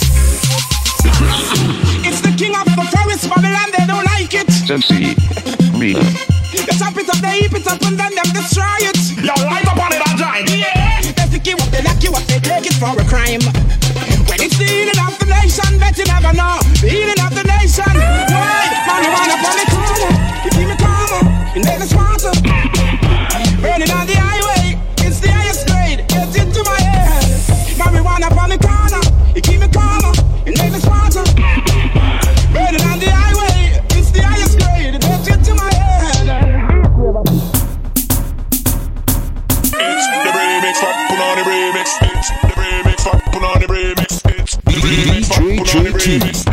It's 2.07 2.21
the 2.21 2.33
king 2.37 2.55
of 2.57 2.65
the 2.65 2.75
forest, 2.91 3.29
Babylon, 3.29 3.71
they 3.77 3.87
don't 3.87 4.05
like 4.05 4.35
it. 4.35 4.49
MC. 4.71 5.15
Me. 5.79 5.95
They 6.55 6.75
chop 6.79 6.97
it 6.97 7.09
up, 7.09 7.19
they 7.19 7.43
heap 7.43 7.53
it 7.53 7.67
up, 7.67 7.83
and 7.83 7.99
then 7.99 8.15
them 8.15 8.31
destroy 8.33 8.79
it. 8.81 8.99
Yo, 9.19 9.35
light 9.47 9.67
up 9.67 9.79
on 9.79 9.93
it 9.93 10.03
and 10.07 10.19
join. 10.19 10.47
Yeah. 10.49 11.03
They 11.03 11.27
pick 11.31 11.47
you 11.47 11.57
up, 11.57 11.69
they 11.71 11.83
lock 11.83 12.03
you 12.03 12.13
up, 12.15 12.25
they 12.25 12.39
take 12.41 12.67
it 12.67 12.75
for 12.75 12.95
a 12.99 13.05
crime. 13.05 13.84
Nation, 15.55 15.79
you 15.99 16.05
never 16.05 16.33
know. 16.37 16.59
Healing 16.81 17.21
of 17.21 17.35
the 17.35 17.45
nation. 17.45 18.34
Remix, 45.62 46.45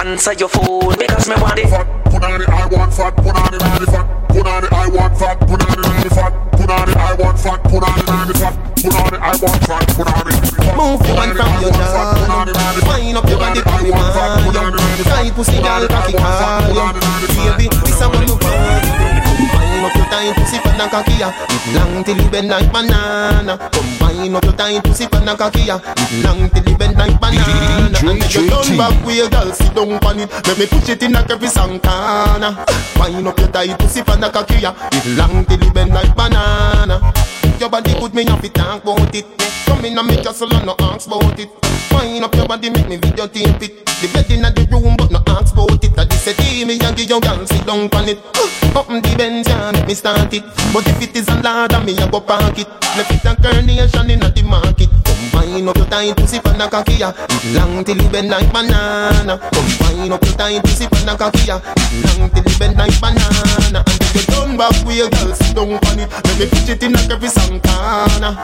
Answer 0.00 0.32
your 0.34 0.48
phone 0.48 0.77
because 0.80 1.28
me 1.28 1.34
want 1.40 1.58
it. 1.58 1.98
Put 2.08 2.24
on 2.24 2.40
the 2.40 2.46
I 2.50 2.66
want 2.66 2.94
fuck, 2.94 3.16
put 3.16 3.36
on 3.36 3.52
the 3.52 3.58
I 3.60 3.78
fuck, 3.84 4.28
put 4.28 4.46
on 4.46 4.62
the 4.62 4.68
I 4.74 4.88
want 4.88 5.18
fuck, 5.18 5.38
put 5.40 5.60
on 5.60 5.76
the 5.76 5.86
I 5.86 6.08
fuck, 6.08 6.32
put 6.52 6.70
on 6.70 6.86
the 6.88 6.94
I 6.98 7.14
want 7.14 7.38
fuck, 7.38 7.62
put 7.64 7.84
on 7.84 7.98
the 7.98 8.04
I 8.08 8.32
fuck, 8.32 8.54
put 8.74 8.94
on 8.96 9.10
the 9.10 9.18
I 9.18 9.36
want 9.36 9.62
fuck, 9.68 9.86
put 9.92 10.08
on 10.08 10.24
the 10.24 10.38
Move 10.78 11.02
your 11.06 11.16
hand 11.16 11.36
from 11.36 11.60
your 11.60 11.70
jaw 11.72 12.46
Wind 12.86 13.16
up 13.18 13.28
your 13.28 13.38
body 13.38 13.60
for 13.60 13.82
me 13.82 13.90
man 13.90 15.04
Tight 15.04 15.34
pussy 15.34 15.60
girl 15.60 15.86
cocky 15.88 16.16
hard 16.16 16.96
Baby, 17.58 17.68
this 17.84 18.00
a 18.00 18.08
what 18.08 18.26
you 18.26 18.34
want 18.34 18.44
Wind 18.44 18.87
up 19.88 19.96
your 19.96 20.06
tight 20.06 20.34
pussy 20.36 20.58
for 20.58 20.72
the 20.76 20.86
cocky 20.88 21.14
ya 21.16 21.32
Long 21.72 22.04
till 22.04 22.16
you 22.16 22.30
bend 22.30 22.48
like 22.48 22.70
banana. 22.72 23.56
Combine 23.72 24.34
up 24.36 24.44
your 24.44 24.52
tight 24.52 24.84
pussy 24.84 25.06
for 25.06 25.20
the 25.20 25.34
cocky 25.36 25.62
ya 25.62 25.78
Long 26.22 26.50
till 26.50 26.64
you 26.68 26.76
bend 26.76 26.96
like 26.96 27.18
banana. 27.20 27.96
And 27.96 28.22
if 28.22 28.34
you 28.34 28.48
turn 28.48 28.76
back 28.76 28.94
way 29.06 29.28
girl 29.28 29.50
sit 29.52 29.74
down 29.74 29.92
on 29.92 30.20
it. 30.20 30.30
Let 30.46 30.58
me 30.58 30.66
push 30.66 30.88
it 30.88 31.02
in 31.02 31.12
like 31.12 31.30
every 31.30 31.48
corner 31.48 32.52
Wind 32.98 33.26
up 33.26 33.38
your 33.38 33.48
tight 33.48 33.78
pussy 33.78 34.02
for 34.02 34.16
the 34.16 34.28
cocky 34.30 34.60
ya 34.60 34.74
Long 35.16 35.44
till 35.46 35.62
you 35.62 35.72
bend 35.72 35.94
like 35.94 36.14
banana 36.14 37.00
Your 37.58 37.68
body 37.68 37.92
good 37.98 38.14
me 38.14 38.24
have 38.24 38.40
to 38.40 38.48
talk 38.50 38.84
about 38.84 39.12
it. 39.12 39.26
Come 39.66 39.84
in 39.84 39.98
and 39.98 40.06
make 40.06 40.22
your 40.22 40.32
and 40.32 40.66
no 40.66 40.76
ask 40.78 41.08
about 41.08 41.38
it. 41.40 41.50
Wind 41.90 42.24
up 42.24 42.32
your 42.36 42.46
body 42.46 42.70
make 42.70 42.88
me 42.88 42.98
videotape 42.98 43.62
it 43.62 43.84
The 43.98 44.06
bed 44.14 44.30
in 44.30 44.42
the 44.42 44.68
room 44.70 44.94
but 44.96 45.10
no 45.10 45.20
ask 45.26 45.54
about 45.54 45.82
it. 45.82 45.98
I 45.98 46.04
just 46.04 46.24
say 46.24 46.64
me 46.64 46.78
and 46.78 46.96
give 46.96 47.10
your 47.10 47.20
girl 47.20 47.44
sit 47.46 47.66
down 47.66 47.90
on 47.90 48.08
it. 48.08 48.18
Up 48.78 48.86
the 48.86 49.14
bench 49.18 49.48
and 49.48 49.76
make 49.76 49.88
me 49.88 49.94
start 49.94 50.32
it. 50.32 50.44
But 50.72 50.86
if 50.86 51.02
it 51.02 51.16
is 51.16 51.26
a 51.26 51.42
ladder 51.42 51.80
me 51.82 51.98
I 51.98 52.08
go 52.08 52.20
park 52.20 52.58
it. 52.58 52.68
Left 52.94 53.10
it 53.10 53.26
a 53.26 53.34
carnation 53.34 54.10
in 54.10 54.20
the 54.20 54.42
market. 54.46 54.88
Combine 55.02 55.68
up 55.68 55.76
your 55.76 55.86
tight 55.86 56.16
pussy 56.16 56.38
for 56.38 56.54
the 56.54 56.68
cocky 56.70 56.94
ya 56.94 57.12
Long 57.52 57.84
till 57.84 58.00
you 58.00 58.08
bend 58.08 58.30
like 58.30 58.52
banana. 58.52 59.38
Combine 59.50 60.12
up 60.12 60.22
your 60.22 60.36
tight 60.38 60.62
pussy 60.62 60.86
for 60.86 61.02
the 61.02 61.16
cocky 61.18 61.50
ya 61.50 61.58
Long 62.06 62.30
till 62.30 62.46
you 62.46 62.58
bend 62.58 62.78
like 62.78 63.00
banana. 63.00 63.82
And 63.82 64.02
if 64.02 64.14
you 64.14 64.22
turn 64.30 64.56
back 64.56 64.74
way 64.86 65.02
girl 65.10 65.34
sit 65.34 65.54
down 65.54 65.74
on 65.74 65.98
it. 65.98 66.08
Let 66.10 66.38
me 66.38 66.46
push 66.46 66.68
it 66.68 66.82
in 66.82 66.92
like 66.92 67.10
every 67.10 67.28
corner 67.56 68.36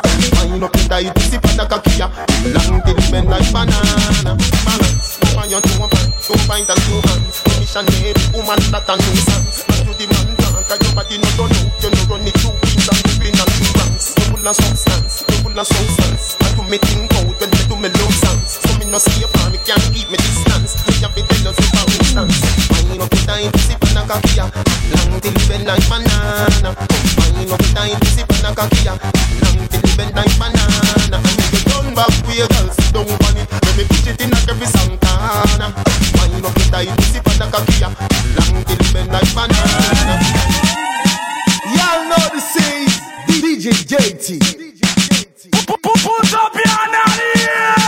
Wind 0.48 0.64
up 0.64 0.72
your 0.72 0.88
tight 0.88 1.12
pussy 1.12 1.36
for 1.36 1.52
the 1.52 1.64
ya 2.00 2.08
Long 2.48 2.80
till 2.80 2.96
you 2.96 3.10
bend 3.12 3.28
like 3.28 3.44
banana. 3.52 4.32
Balance, 4.64 5.20
on 5.36 5.48
your 5.52 5.60
two 5.60 5.84
hand 5.84 6.12
Two 6.24 6.32
pint 6.48 6.68
and 6.72 6.80
two 6.88 7.00
hands 7.04 7.44
Mission 7.60 7.84
made, 8.00 8.16
woman 8.32 8.60
that 8.72 8.88
a 8.88 8.94
nuisance 8.96 9.68
Not 9.68 9.84
to 9.84 9.92
the 9.92 10.06
man 10.08 10.32
down 10.40 10.64
Cause 10.64 10.80
your 10.80 10.92
body 10.96 11.16
no 11.20 11.28
done 11.36 11.52
out 11.52 11.82
You 11.84 11.90
no 11.92 12.00
run 12.08 12.24
it 12.24 12.36
two 12.40 12.48
wings 12.48 12.88
and 12.88 13.00
two 13.04 13.14
clean 13.20 13.36
and 13.36 13.50
two 13.52 13.68
ranks 13.76 14.16
You 14.16 14.24
full 14.32 14.48
of 14.48 14.56
substance, 14.56 15.24
you 15.28 15.36
full 15.44 15.58
of 15.58 15.66
substance. 15.68 16.36
And 16.40 16.52
you 16.56 16.64
me 16.72 16.78
think 16.80 17.12
out 17.12 17.28
when 17.36 17.50
you 17.52 17.64
do 17.68 17.76
me 17.76 17.88
love 17.92 18.16
songs 18.16 18.56
So 18.64 18.72
me 18.80 18.88
no 18.88 18.96
see 18.96 19.20
you 19.20 19.28
for 19.28 19.52
me 19.52 19.58
can't 19.68 19.84
keep 19.92 20.08
me 20.08 20.16
distance 20.16 20.53
Me 20.64 20.70
have 21.04 21.12
to 21.12 21.20
tell 21.20 21.44
you 21.44 21.52
see 21.52 21.68
for 21.76 21.84
instance 21.92 22.40
Wind 22.72 22.96
up 22.96 23.12
your 23.12 23.24
time, 23.28 23.52
sip 23.68 23.84
on 23.84 24.00
a 24.00 24.08
cocky 24.08 24.40
Long 24.40 25.20
till 25.20 25.36
you 25.36 25.44
bend 25.44 25.68
like 25.68 25.84
banana. 25.92 26.72
Wind 27.20 27.52
up 27.52 27.60
your 27.60 27.72
time, 27.76 28.00
sip 28.08 28.32
on 28.32 28.48
a 28.48 28.54
cocky 28.56 28.88
Long 28.88 29.60
till 29.68 29.84
you 29.84 29.92
bend 29.92 30.16
like 30.16 30.32
banana. 30.40 31.20
And 31.20 31.20
if 31.20 31.52
you 31.52 31.60
turn 31.68 31.92
back 31.92 32.08
way 32.24 32.48
girl 32.48 32.68
sit 32.72 32.96
down 32.96 33.04
on 33.04 33.36
it. 33.36 33.44
Let 33.44 33.76
me 33.76 33.84
push 33.84 34.08
it 34.08 34.16
in 34.24 34.30
like 34.32 34.48
every 34.48 34.64
song 34.64 34.96
corner. 35.04 35.68
Wind 36.16 36.40
up 36.48 36.56
your 36.56 36.68
time, 36.72 36.96
sip 37.12 37.28
on 37.28 37.44
a 37.44 37.52
cocky 37.52 37.84
Long 37.84 38.64
till 38.64 38.80
you 38.80 38.92
bend 38.96 39.12
like 39.12 39.28
banana. 39.36 40.16
Y'all 41.76 42.08
know 42.08 42.24
the 42.32 42.40
is 42.40 42.96
DJ 43.28 43.68
JT. 43.84 44.40
Put 45.68 46.32
up 46.32 46.54
your 46.56 46.72
hand 46.72 47.83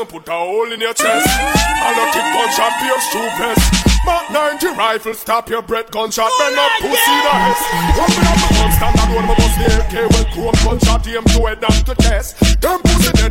out 0.00 0.06
here. 0.06 0.06
Them 0.06 0.06
a 0.06 0.06
put 0.06 0.28
a 0.28 0.32
hole 0.32 0.72
in 0.72 0.80
your 0.80 0.94
chest. 0.94 1.28
And 1.28 1.98
a 1.98 2.04
kick 2.12 2.24
gunshot 2.32 2.72
pierce 2.80 3.06
through 3.12 3.30
vest. 3.38 3.90
Mark 4.06 4.30
90 4.30 4.66
rifle, 4.78 5.14
stop 5.14 5.48
your 5.50 5.62
breath, 5.62 5.90
gunshot, 5.90 6.30
bend 6.38 6.56
oh 6.58 6.64
up 6.64 6.72
pussy 6.80 7.16
the. 7.20 7.60
One 8.00 8.10
me 8.10 8.22
up 8.24 8.38
the 8.40 8.48
gun 8.56 8.72
stand 8.72 8.98
and 9.00 9.14
one 9.14 9.28
me 9.28 9.34
bust 9.36 9.58
the 9.60 9.66
AK 9.76 9.94
when 10.10 10.24
chrome 10.32 10.58
gunshot 10.64 11.06
aim 11.08 11.24
to 11.24 11.46
head 11.46 11.60
and 11.60 11.60
down 11.60 11.84
to 11.84 11.94
chest. 12.02 12.60
Them 12.60 12.80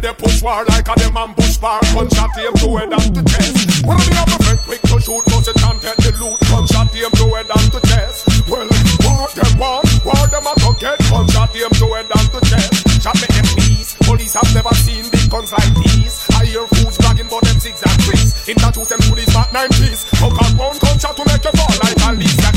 then 0.01 0.15
they 0.15 0.23
push 0.23 0.41
war 0.41 0.63
like 0.65 0.87
a 0.87 0.95
them 0.99 1.17
ambush 1.17 1.57
bar, 1.57 1.79
gunshot 1.93 2.31
aim 2.39 2.53
to 2.53 2.67
head 2.77 2.93
and 2.93 3.15
to 3.15 3.23
chest. 3.23 3.85
One 3.85 3.97
me 3.97 4.15
up 4.15 4.27
the 4.27 4.37
friend 4.43 4.59
quick 4.65 4.81
to 4.81 4.99
shoot, 4.99 5.23
cause 5.27 5.47
it 5.47 5.55
can't 5.55 5.81
get 5.81 5.97
the 5.97 6.11
loot, 6.19 6.39
gunshot 6.47 6.91
aim 6.95 7.11
to 7.11 7.25
head 7.35 7.49
and 7.49 7.71
to 7.71 7.79
chest. 7.87 8.27
Well, 8.47 8.67
war 9.03 9.27
them 9.35 9.53
war, 9.59 9.81
war 10.05 10.25
them 10.27 10.47
a 10.47 10.53
to 10.55 10.71
get, 10.79 10.99
gunshot 11.09 11.55
aim 11.55 11.73
to 11.73 11.87
head 11.95 12.09
and 12.11 12.27
to 12.31 12.39
chest. 12.47 13.01
Shot 13.03 13.15
me 13.15 13.27
MPs, 13.31 13.99
police 14.05 14.33
have 14.35 14.51
never 14.53 14.73
seen 14.75 15.03
big 15.11 15.29
guns 15.29 15.51
like 15.51 15.73
these. 15.83 16.27
I 16.35 16.45
hear 16.45 16.65
fools 16.79 16.97
bragging 16.97 17.27
about 17.27 17.43
them 17.43 17.59
zigzag 17.59 17.95
trees. 18.03 18.35
Introduce 18.47 18.89
them 18.89 18.99
to 18.99 19.15
these 19.15 19.33
back 19.33 19.49
90s. 19.51 20.07
Fuck 20.19 20.35
one 20.57 20.77
gunshot 20.79 21.15
to 21.15 21.23
make 21.27 21.43
you 21.43 21.53
fall 21.55 21.75
like 21.83 21.97
a 21.97 22.09
Keys. 22.19 22.48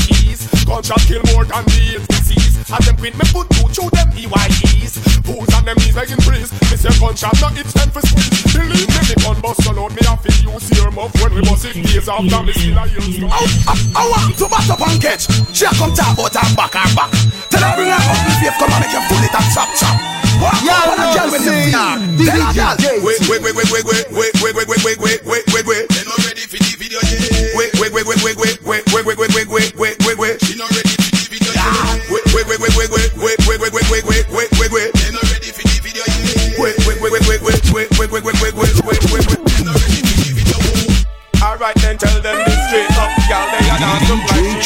Gunshot 0.73 1.05
kill 1.05 1.21
more 1.37 1.45
than 1.45 1.61
the 1.69 2.01
disease. 2.09 2.57
As 2.65 2.81
them 2.81 2.97
quit 2.97 3.13
me 3.13 3.21
put 3.29 3.45
two 3.53 3.69
through 3.69 3.93
them 3.93 4.09
EYEs. 4.17 4.97
Fools 5.21 5.53
on 5.53 5.69
them 5.69 5.77
knees 5.77 5.93
begging 5.93 6.17
praise. 6.25 6.49
Me 6.49 6.73
say 6.81 6.89
gunshot 6.97 7.37
not 7.45 7.53
it's 7.53 7.77
time 7.77 7.93
for 7.93 8.01
squeeze. 8.01 8.41
Believe 8.49 8.89
me, 8.89 9.01
me 9.05 9.15
gun 9.21 9.37
bust 9.37 9.61
alone. 9.69 9.93
Me 9.93 10.01
have 10.01 10.25
to 10.25 10.33
use 10.33 10.73
your 10.73 10.89
muff 10.89 11.13
when 11.21 11.29
we 11.37 11.45
bust 11.45 11.69
it 11.69 11.77
days 11.77 12.09
after 12.09 12.41
me 12.41 12.57
still 12.57 12.73
a 12.73 12.89
use 12.89 13.21
gun. 13.21 13.29
I 13.29 14.01
want 14.01 14.33
to 14.33 14.49
bat 14.49 14.65
up 14.65 14.81
and 14.81 14.97
catch. 14.97 15.29
She 15.53 15.61
a 15.61 15.69
come 15.77 15.93
talk 15.93 16.17
about 16.17 16.33
her 16.41 16.49
back, 16.57 16.73
her 16.73 16.89
back. 16.97 17.13
Tell 17.53 17.61
her 17.61 17.77
bring 17.77 17.93
her 17.93 18.01
up, 18.01 18.17
the 18.25 18.33
faith 18.41 18.57
come 18.57 18.73
and 18.73 18.81
make 18.81 18.97
you 18.97 19.03
pull 19.05 19.21
it 19.21 19.29
and 19.29 19.49
chop 19.53 19.69
chop. 19.77 19.93
Y'all 20.41 20.89
What 20.89 20.97
a 20.97 21.05
know 21.05 21.13
girl 21.13 21.29
when 21.37 21.41
you 21.45 21.53
say 21.53 21.69
talk. 21.69 22.01
Tell 22.17 22.41
her 22.41 22.53
girl. 22.57 23.05
Wait, 23.05 23.21
wait, 23.29 23.45
wait, 23.45 23.53
wait, 23.53 23.69
wait, 23.69 23.85
wait, 23.85 24.09
wait, 24.09 24.33
wait, 24.41 24.55
wait, 24.57 24.67
wait, 24.73 24.97
wait, 24.97 25.21
wait, 25.21 25.45
wait, 25.53 25.65
wait. 25.69 25.85
They 25.93 26.01
not 26.01 26.17
ready 26.25 26.43
for 26.49 26.57
the 26.57 26.73
video 26.81 26.97
yet. 27.05 27.53
Wait, 27.53 27.69
wait, 27.77 27.93
wait, 27.93 28.05
wait, 28.09 28.25
wait, 28.25 28.25
wait, 28.25 28.37
wait, 28.41 28.52
wait, 28.52 28.52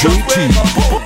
JT. 0.08 0.97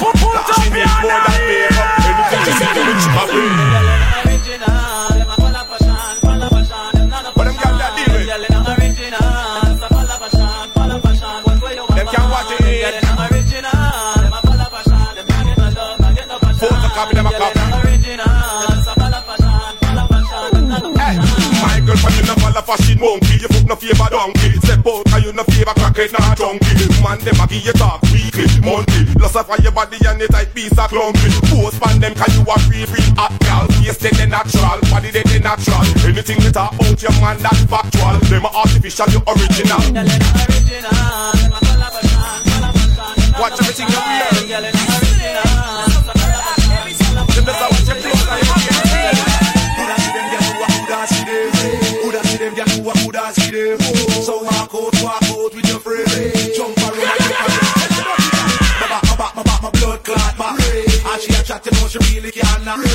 Fashion 22.71 22.99
monkey. 22.99 23.35
You 23.43 23.49
foot 23.51 23.67
no 23.67 23.75
favor 23.75 24.07
donkey. 24.09 24.55
Step 24.63 24.87
out 24.87 25.11
and 25.11 25.23
you 25.23 25.33
no 25.33 25.43
favor 25.43 25.75
crackhead 25.75 26.11
nah 26.15 26.35
junkie 26.35 26.87
Man 27.03 27.19
them 27.19 27.39
a 27.41 27.45
give 27.47 27.65
you 27.65 27.73
talk 27.73 28.01
weekly, 28.13 28.47
monthly 28.63 29.03
Loss 29.19 29.35
of 29.35 29.49
your 29.59 29.71
body 29.71 29.97
and 30.07 30.21
it 30.21 30.31
like 30.31 30.53
piece 30.53 30.77
of 30.77 30.87
clumpy 30.87 31.29
Post 31.51 31.81
pan 31.81 31.99
them 31.99 32.13
cause 32.15 32.31
you 32.37 32.43
a 32.47 32.55
free 32.67 32.85
free 32.85 33.09
hot 33.17 33.35
girl 33.43 33.71
Face 33.91 33.97
they 33.97 34.09
the 34.11 34.25
natural, 34.25 34.79
body 34.89 35.11
they 35.11 35.23
the 35.23 35.39
natural. 35.39 35.83
Anything 36.07 36.39
you 36.41 36.51
talk 36.51 36.73
about 36.73 37.01
your 37.01 37.11
man 37.19 37.37
that's 37.43 37.63
factual. 37.65 38.17
Them 38.29 38.45
a 38.45 38.49
artificial, 38.55 39.09
you 39.09 39.21
original. 39.27 39.81
Watch 39.91 41.40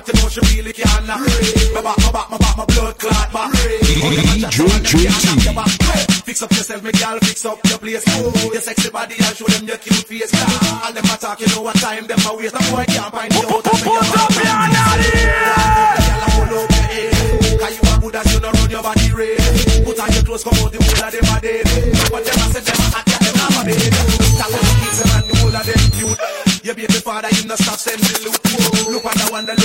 And 0.00 0.08
she 0.08 0.08
a 0.08 0.08
chat, 0.08 0.08
you 0.08 0.14
know 0.22 0.28
she 0.28 0.40
really 0.56 0.72
can't. 0.72 1.06
My 1.06 1.82
back, 1.82 1.98
my 1.98 2.12
back, 2.12 2.30
my 2.30 2.38
back, 2.38 2.56
my 2.56 2.64
blood 2.64 2.98
clot 2.98 3.32
back. 3.32 3.52
DJ 3.52 4.48
JT. 4.48 6.24
Fix 6.24 6.42
up 6.42 6.50
yourself, 6.52 6.82
me 6.82 6.92
girl, 6.92 7.18
fix 7.20 7.44
up 7.44 7.58
your 7.66 7.78
place. 7.78 8.06
Your 8.06 8.60
sexy 8.60 8.90
body, 8.90 9.14
I'll 9.20 9.34
show 9.34 9.46
them 9.46 9.66
your 9.66 9.76
cute 9.76 10.06
face. 10.06 10.32
All 10.84 10.92
them 10.92 11.04
attack, 11.04 11.40
you 11.40 11.48
know 11.48 11.62
what 11.62 11.76
time 11.76 12.06
them 12.06 12.18
a 12.26 12.36
waste. 12.36 12.54
The 12.54 12.60
boy 12.70 12.84
can't 12.88 13.12
find 13.12 13.32
you 13.32 13.40
out. 13.40 13.48
Put 13.48 13.66
up 13.66 13.84
your 13.84 14.00
Cause 17.60 17.76
you 17.76 17.84
a 17.84 18.00
good 18.00 18.16
as 18.16 18.32
you 18.32 18.40
know 18.40 18.50
run 18.50 18.70
your 18.70 18.82
body 18.82 19.12
red. 19.12 19.36
Put 19.84 20.00
on 20.00 20.12
your 20.12 20.24
clothes, 20.24 20.44
come 20.44 20.56
out 20.64 20.72
the 20.72 20.80
whole 20.80 21.04
of 21.04 21.12
them 21.12 21.28
a 21.28 21.36
dead. 21.40 21.64
But 22.08 22.24
them 22.24 22.40
a 22.40 22.46
say 22.56 22.64
them 22.64 22.80
a 22.80 22.86
hot, 22.88 23.04
yeah, 23.04 23.20
them 23.20 23.36
a 23.36 23.60
bed. 23.68 23.92
Talk 24.40 24.48
on 24.48 24.64
the 24.64 24.72
kids 24.80 24.96
them 24.96 25.12
and 25.12 25.24
the 25.28 25.34
whole 25.40 25.56
of 25.56 25.64
them 25.66 25.84
cute. 25.92 26.20
Your 26.64 26.74
baby 26.74 27.00
father, 27.04 27.28
you 27.36 27.44
no 27.48 27.56
stop 27.56 27.76
sending 27.76 28.20
loot. 28.24 28.40
Look 28.88 29.04
at 29.04 29.16
the 29.16 29.26
one 29.32 29.44
that 29.46 29.59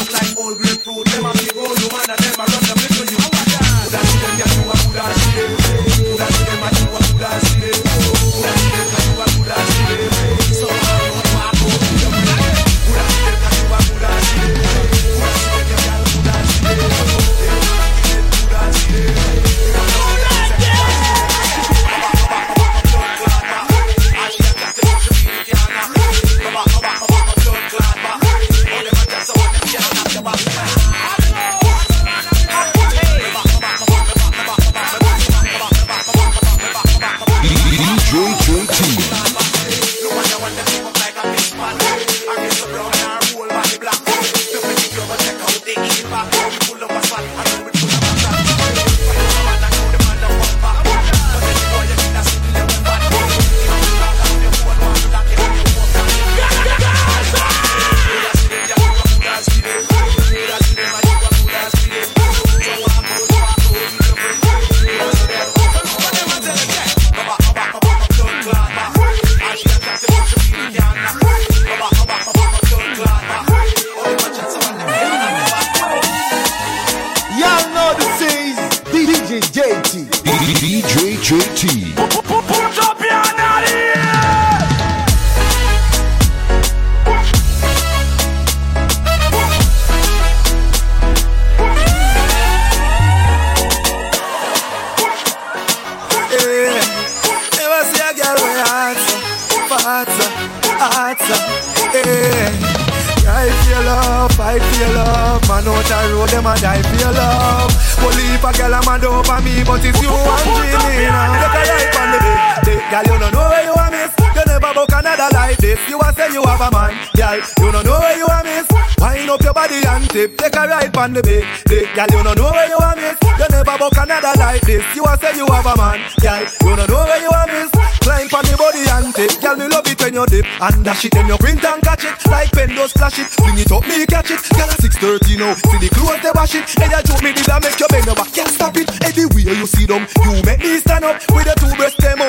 See 139.75 139.85
them, 139.85 140.07
you 140.23 140.41
make 140.43 140.59
me 140.59 140.77
stand 140.77 141.03
up 141.03 141.19
with 141.35 141.43
the 141.43 141.55
two 141.59 141.75
breasts 141.75 141.99
them 142.01 142.21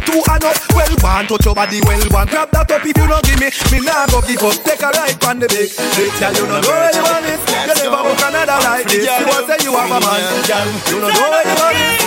out 0.00 0.06
and 0.06 0.06
me 0.06 0.06
got 0.06 0.06
two 0.06 0.20
hand 0.30 0.44
up. 0.44 0.56
Well, 0.72 0.94
one 1.02 1.26
touch 1.26 1.44
your 1.44 1.54
body, 1.54 1.80
well, 1.84 2.00
one 2.10 2.26
grab 2.28 2.50
that 2.50 2.70
up 2.70 2.84
if 2.84 2.96
you 2.96 3.06
don't 3.06 3.24
give 3.24 3.40
me. 3.40 3.48
Me 3.72 3.78
nah 3.84 4.06
go 4.08 4.20
give 4.22 4.42
up. 4.42 4.56
Take 4.64 4.82
a 4.82 4.90
ride 4.90 5.24
on 5.24 5.38
the 5.40 5.48
big. 5.48 5.70
Big 5.96 6.12
girl, 6.20 6.32
you 6.32 6.46
don't 6.46 6.62
know 6.62 7.00
want 7.04 7.26
it. 7.26 7.40
You 7.40 7.74
never 7.76 8.00
book 8.04 8.22
another 8.24 8.58
like 8.64 8.86
this. 8.88 9.04
You 9.04 9.26
want 9.26 9.46
say 9.46 9.58
you 9.64 9.72
have 9.76 9.90
a 9.90 9.98
man, 10.00 10.22
girl. 10.46 10.68
You 10.88 10.98
don't 11.00 11.12
know 11.12 11.40
you 11.44 11.56
want 11.60 11.76
it. 11.76 12.00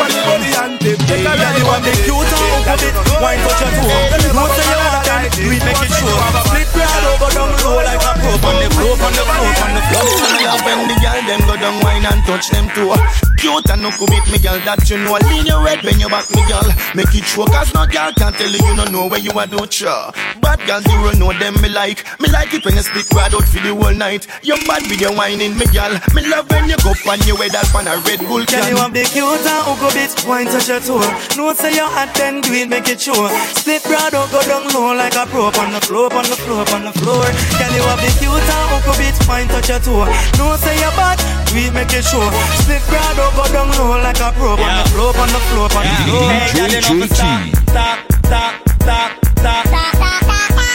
On 0.00 0.08
the 0.08 0.20
body 0.26 0.50
and 0.56 0.74
tip. 0.80 0.98
Take 1.06 1.24
a 1.24 1.32
ride 1.32 1.62
on 1.64 1.80
the 1.84 1.92
cute 2.04 2.32
and 2.68 2.82
a. 2.82 2.88
Wine 3.20 3.40
touch 3.44 3.60
your 3.60 3.70
toe. 3.70 3.88
You 4.20 4.46
say 4.50 4.64
you 4.66 4.78
want 4.80 5.04
that, 5.06 5.28
do 5.36 5.50
it, 5.50 5.62
make 5.64 5.80
it 5.80 5.92
show. 5.92 6.08
Split 6.48 6.68
broad 6.72 7.04
over 7.08 7.30
down 7.34 7.50
low 7.60 7.80
like 7.84 8.00
a 8.00 8.12
probe 8.20 8.44
on 8.46 8.56
the 8.60 8.68
floor, 8.72 8.94
on 8.96 9.12
the 9.12 9.24
floor, 9.24 9.52
on 9.60 9.72
the 9.76 9.82
floor. 9.90 10.30
When 10.60 10.88
the 10.88 10.96
girl 11.00 11.20
them 11.24 11.40
go 11.46 11.54
down 11.56 11.80
wine 11.82 12.04
and 12.04 12.20
touch 12.24 12.50
them 12.50 12.68
too. 12.74 12.92
Cute 13.38 13.70
and 13.70 13.82
no 13.82 13.90
commit 13.92 14.24
me 14.28 14.38
girl 14.38 14.60
that 14.64 14.84
you 14.90 14.98
know. 14.98 15.16
Lean 15.30 15.46
your 15.46 15.64
red 15.64 15.80
when 15.84 15.98
you 16.00 16.08
back 16.08 16.28
me 16.32 16.42
girl. 16.48 16.64
Make 16.94 17.14
it 17.14 17.24
show 17.24 17.39
cause 17.46 17.72
no 17.74 17.86
girl 17.86 18.12
can't 18.12 18.34
tell 18.36 18.50
you 18.50 18.60
you 18.60 18.76
don't 18.76 18.92
know 18.92 19.06
where 19.06 19.20
you 19.20 19.30
are 19.32 19.46
don't 19.46 19.72
show. 19.72 20.10
Bad 20.42 20.60
girl 20.66 20.82
you 20.82 21.18
know 21.18 21.32
them 21.38 21.54
me 21.62 21.68
like. 21.68 22.04
Me 22.20 22.28
like 22.28 22.52
it 22.52 22.64
when 22.64 22.74
you 22.76 22.82
split 22.82 23.08
broad 23.10 23.34
out 23.34 23.46
for 23.46 23.60
the 23.60 23.72
whole 23.74 23.94
night. 23.94 24.26
You 24.42 24.56
bad 24.66 24.82
with 24.90 25.00
your 25.00 25.14
whining 25.14 25.56
me 25.56 25.66
girl. 25.72 25.94
Me 26.14 26.26
love 26.26 26.50
when 26.50 26.68
you 26.68 26.76
go 26.82 26.92
on 27.08 27.20
your 27.24 27.38
head 27.38 27.54
up 27.54 27.72
on 27.74 27.86
a 27.86 27.96
Red 28.02 28.20
Bull 28.26 28.44
can. 28.44 28.62
Can 28.62 28.74
you 28.74 28.78
have 28.82 28.92
the 28.92 29.04
cute 29.06 29.46
and 29.46 29.62
hook 29.64 29.82
a 29.84 29.88
bit, 29.94 30.12
wine 30.26 30.46
touch 30.46 30.68
your 30.68 30.80
toe. 30.80 31.06
No 31.36 31.54
say 31.54 31.72
you 31.72 31.86
hot 31.86 32.12
then 32.14 32.40
do 32.40 32.52
it, 32.52 32.68
make 32.68 32.88
it 32.88 33.00
show. 33.00 33.30
Split 33.56 33.82
broad 33.84 34.14
out, 34.14 34.30
go 34.30 34.42
down 34.44 34.66
low 34.74 34.92
like 34.94 35.14
a 35.14 35.24
probe 35.30 35.56
on 35.56 35.72
the 35.72 35.80
floor, 35.80 36.12
on 36.12 36.26
the 36.26 36.36
floor, 36.36 36.66
on 36.74 36.82
the 36.84 36.94
floor. 36.98 37.24
Can 37.56 37.70
you 37.72 37.84
have 37.86 38.00
the 38.02 38.10
cute 38.18 38.34
and 38.34 38.66
hook 38.74 38.90
a 38.90 38.94
bit, 38.98 39.16
wine 39.26 39.48
touch 39.48 39.70
your 39.70 39.80
toe. 39.80 40.06
No 40.36 40.56
say 40.58 40.74
you 40.76 40.90
bad, 40.98 41.16
do 41.48 41.56
it, 41.56 41.72
make 41.72 41.94
it 41.94 42.04
show. 42.04 42.26
Split 42.60 42.82
broad 42.90 43.16
out, 43.16 43.32
go 43.38 43.44
down 43.54 43.70
low 43.78 43.96
like 44.02 44.20
a 44.20 44.34
probe 44.36 44.60
on 44.60 44.72
the 44.82 44.84
floor, 44.90 45.12
on 45.14 45.28
the 45.30 45.40
floor, 45.48 45.68
on 45.72 45.84
the 45.86 45.96
floor. 46.04 47.19
Hey, 47.20 47.52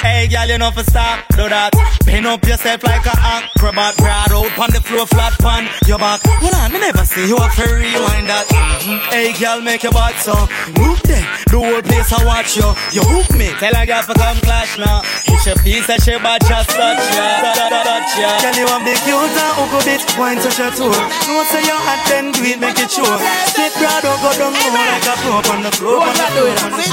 Hey, 0.06 0.28
girl, 0.28 0.45
you 0.45 0.58
know 0.60 0.70
for 0.70 0.84
stop, 0.84 1.26
do 1.34 1.49
that. 1.49 1.74
Pin 2.06 2.30
up 2.30 2.45
yourself 2.45 2.86
like 2.86 3.06
a 3.10 3.16
acrobat, 3.18 3.97
broad 3.97 4.30
out 4.30 4.53
on 4.62 4.70
the 4.70 4.78
floor, 4.78 5.10
flat 5.10 5.34
pan 5.41 5.66
your 5.89 5.97
back. 5.97 6.22
Hold 6.38 6.53
on, 6.53 6.70
me 6.70 6.78
never 6.78 7.01
see 7.01 7.26
you 7.26 7.41
up 7.41 7.49
for 7.58 7.66
rewind 7.66 8.30
that. 8.30 8.45
Mm-hmm. 8.45 9.01
Hey, 9.10 9.34
girl, 9.34 9.66
make 9.66 9.82
your 9.82 9.89
butt 9.89 10.14
so 10.22 10.38
move 10.78 11.01
there. 11.10 11.26
The 11.49 11.58
whole 11.58 11.82
place 11.82 12.14
I 12.14 12.22
watch 12.22 12.53
you, 12.53 12.70
you 12.93 13.01
hook 13.01 13.34
me. 13.34 13.49
Tell 13.58 13.74
a 13.74 13.82
girl 13.82 14.06
to 14.06 14.14
come 14.14 14.38
clash 14.45 14.78
now. 14.78 15.01
Hit 15.26 15.41
your 15.49 15.58
piece 15.66 15.89
that 15.89 16.06
she 16.06 16.14
bad 16.22 16.45
just 16.45 16.70
touch 16.70 17.01
ya, 17.18 17.58
touch 17.58 18.14
ya. 18.22 18.30
Girl, 18.45 18.56
you 18.62 18.70
want 18.70 18.86
big 18.86 19.01
cute 19.01 19.18
and 19.18 19.53
hook 19.58 19.74
a 19.74 19.80
bit, 19.89 20.06
wine 20.22 20.38
touch 20.38 20.62
your 20.62 20.70
toe. 20.70 20.93
No 20.93 21.41
say 21.49 21.66
you 21.66 21.74
hot, 21.82 22.06
then 22.06 22.30
do 22.30 22.45
it, 22.45 22.62
make 22.62 22.78
it 22.78 22.93
show. 22.93 23.10
Broad 23.10 24.06
out, 24.06 24.22
go 24.22 24.30
down 24.38 24.53
low 24.53 24.70
like 24.70 25.10
a 25.10 25.18
probe 25.26 25.49
on 25.49 25.66
the 25.66 25.74
floor, 25.74 25.97
on 26.06 26.14
the 26.14 26.26
floor, 26.30 26.53
on 26.62 26.70
the 26.70 26.86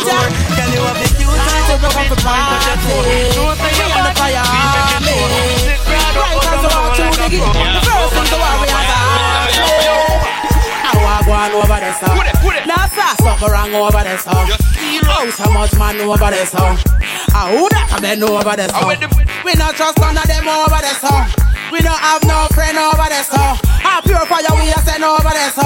you 0.73 0.81
want 0.81 0.97
big 0.97 1.13
cute 1.21 1.29
and 1.29 1.69
hook 1.69 1.85
a 1.85 1.93
bit, 1.93 2.17
wine 2.25 2.49
touch 2.49 2.65
your 2.73 2.81
toe. 2.81 3.02
The 3.03 3.11
the 7.19 7.27
the 7.29 7.83
first 7.83 8.15
worry 8.33 8.71
about. 8.71 9.51
I 10.85 10.87
walk 11.03 11.27
one 11.27 11.53
over 11.59 11.79
the 11.83 11.91
sun. 11.99 12.15
The 12.17 12.23
sun. 14.19 14.47
So 15.33 15.51
much 15.51 15.73
man 15.79 16.01
over 16.01 16.31
the 16.31 16.47
sun. 16.47 16.79
Ah, 17.35 17.51
that 17.71 17.89
can 17.91 18.01
bend 18.03 18.23
over 18.23 18.57
the 18.57 18.69
sun? 18.69 18.97
We 19.45 19.55
not 19.55 19.75
trust 19.75 19.99
none 19.99 20.17
of 20.17 20.25
them 20.27 20.47
over 20.47 20.79
the 20.83 20.95
sun. 21.01 21.27
We 21.73 21.81
don't 21.81 21.99
have 21.99 22.23
no 22.25 22.47
friend 22.55 22.77
over 22.77 23.09
there, 23.09 23.25
so 23.25 23.39
I 23.41 24.01
pure 24.05 24.27
fire 24.27 24.45
we 24.61 24.71
are 24.71 24.83
send 24.85 25.03
over 25.03 25.31
there, 25.33 25.51
so 25.57 25.65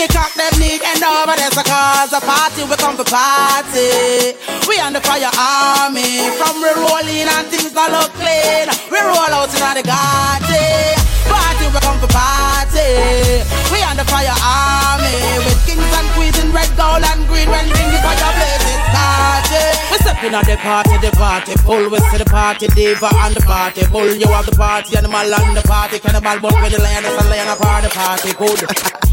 They 0.00 0.08
cock 0.08 0.32
them 0.32 0.48
need 0.56 0.80
end 0.80 1.04
over 1.04 1.36
there, 1.36 1.52
so 1.52 1.60
Cause 1.60 2.08
the 2.08 2.24
party. 2.24 2.64
We 2.64 2.72
come 2.80 2.96
for 2.96 3.04
party. 3.04 4.32
We 4.64 4.80
on 4.80 4.96
the 4.96 5.00
fire 5.04 5.28
army. 5.28 6.24
From 6.40 6.56
we 6.56 6.72
rolling 6.72 7.28
and 7.28 7.44
things 7.52 7.76
not 7.76 7.92
look 7.92 8.08
clean. 8.16 8.72
We 8.88 8.96
roll 8.96 9.28
out 9.28 9.52
in 9.52 9.60
the 9.60 9.84
garden. 9.84 10.96
Party 11.28 11.68
we 11.68 11.80
come 11.84 12.00
for 12.00 12.08
party. 12.08 13.44
We 13.68 13.84
on 13.84 14.00
the 14.00 14.08
fire 14.08 14.32
army. 14.40 15.20
With 15.44 15.60
kings 15.68 15.92
and 15.92 16.08
queens 16.16 16.40
in 16.40 16.48
red, 16.48 16.72
gold 16.80 17.04
and 17.04 17.20
green. 17.28 17.52
When 17.52 17.68
bring 17.68 17.92
the 17.92 18.00
fire 18.00 18.32
blazes 18.40 18.80
started 18.88 19.72
We 19.92 19.96
stepping 20.00 20.32
at 20.32 20.48
the 20.48 20.56
party, 20.64 20.96
the 20.96 21.12
party 21.12 21.52
full. 21.60 21.92
See 22.08 22.16
the 22.16 22.24
party 22.24 22.72
diva 22.72 23.12
and 23.28 23.36
the 23.36 23.44
party 23.44 23.84
bull. 23.92 24.08
You 24.08 24.32
have 24.32 24.48
the 24.48 24.56
party 24.56 24.96
animal 24.96 25.28
and 25.28 25.52
the 25.52 25.60
party 25.68 26.00
Cannibal. 26.00 26.40
But 26.40 26.56
with 26.64 26.72
the 26.72 26.80
lion, 26.80 27.04
it's 27.04 27.20
a 27.20 27.28
lion 27.28 27.52
a 27.52 27.56
party 27.60 27.92
party 27.92 28.32
good 28.40 29.09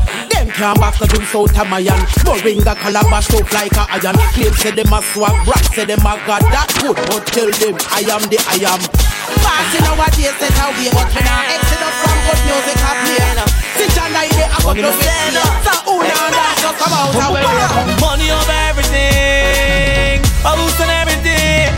can't 0.58 0.80
box 0.82 0.98
the 0.98 1.06
drinks 1.06 1.36
out 1.38 1.54
of 1.54 1.68
my 1.70 1.86
hand 1.86 2.02
Moringa 2.26 2.74
calabash 2.74 3.30
soap 3.30 3.46
like 3.54 3.78
a 3.78 3.86
iron. 3.94 4.18
Claim 4.34 4.54
say 4.58 4.74
them 4.74 4.90
a 4.90 5.00
swag, 5.06 5.38
rap 5.46 5.62
say 5.70 5.86
them 5.86 6.02
a 6.02 6.18
god. 6.26 6.42
That 6.50 6.66
good, 6.82 6.98
but 6.98 7.30
tell 7.30 7.46
them 7.62 7.78
I 7.94 8.02
am 8.10 8.26
the 8.26 8.42
I 8.50 8.66
am. 8.66 8.82
Party 9.46 9.78
nowadays 9.86 10.34
set 10.42 10.58
how 10.58 10.74
we 10.74 10.90
But 10.90 11.14
we 11.14 11.22
not 11.22 11.46
exit 11.46 11.78
up 11.78 11.94
from 12.02 12.18
good 12.26 12.42
music 12.50 12.80
I 12.82 12.92
play 13.06 13.38
Since 13.78 13.98
I 14.02 14.08
know 14.10 14.26
they 14.34 14.50
a 14.50 14.58
couple 14.58 14.82
of 14.82 14.98
it 14.98 15.36
So 15.62 15.74
who 15.86 15.96
now 16.02 16.26
that 16.34 16.54
just 16.58 16.78
come 16.82 16.96
out 16.96 17.14
of 17.14 18.02
Money 18.02 18.34
over 18.34 18.58
everything. 18.66 20.26
A 20.42 20.52
boost 20.58 20.82
on 20.82 20.90
everything. 20.90 21.70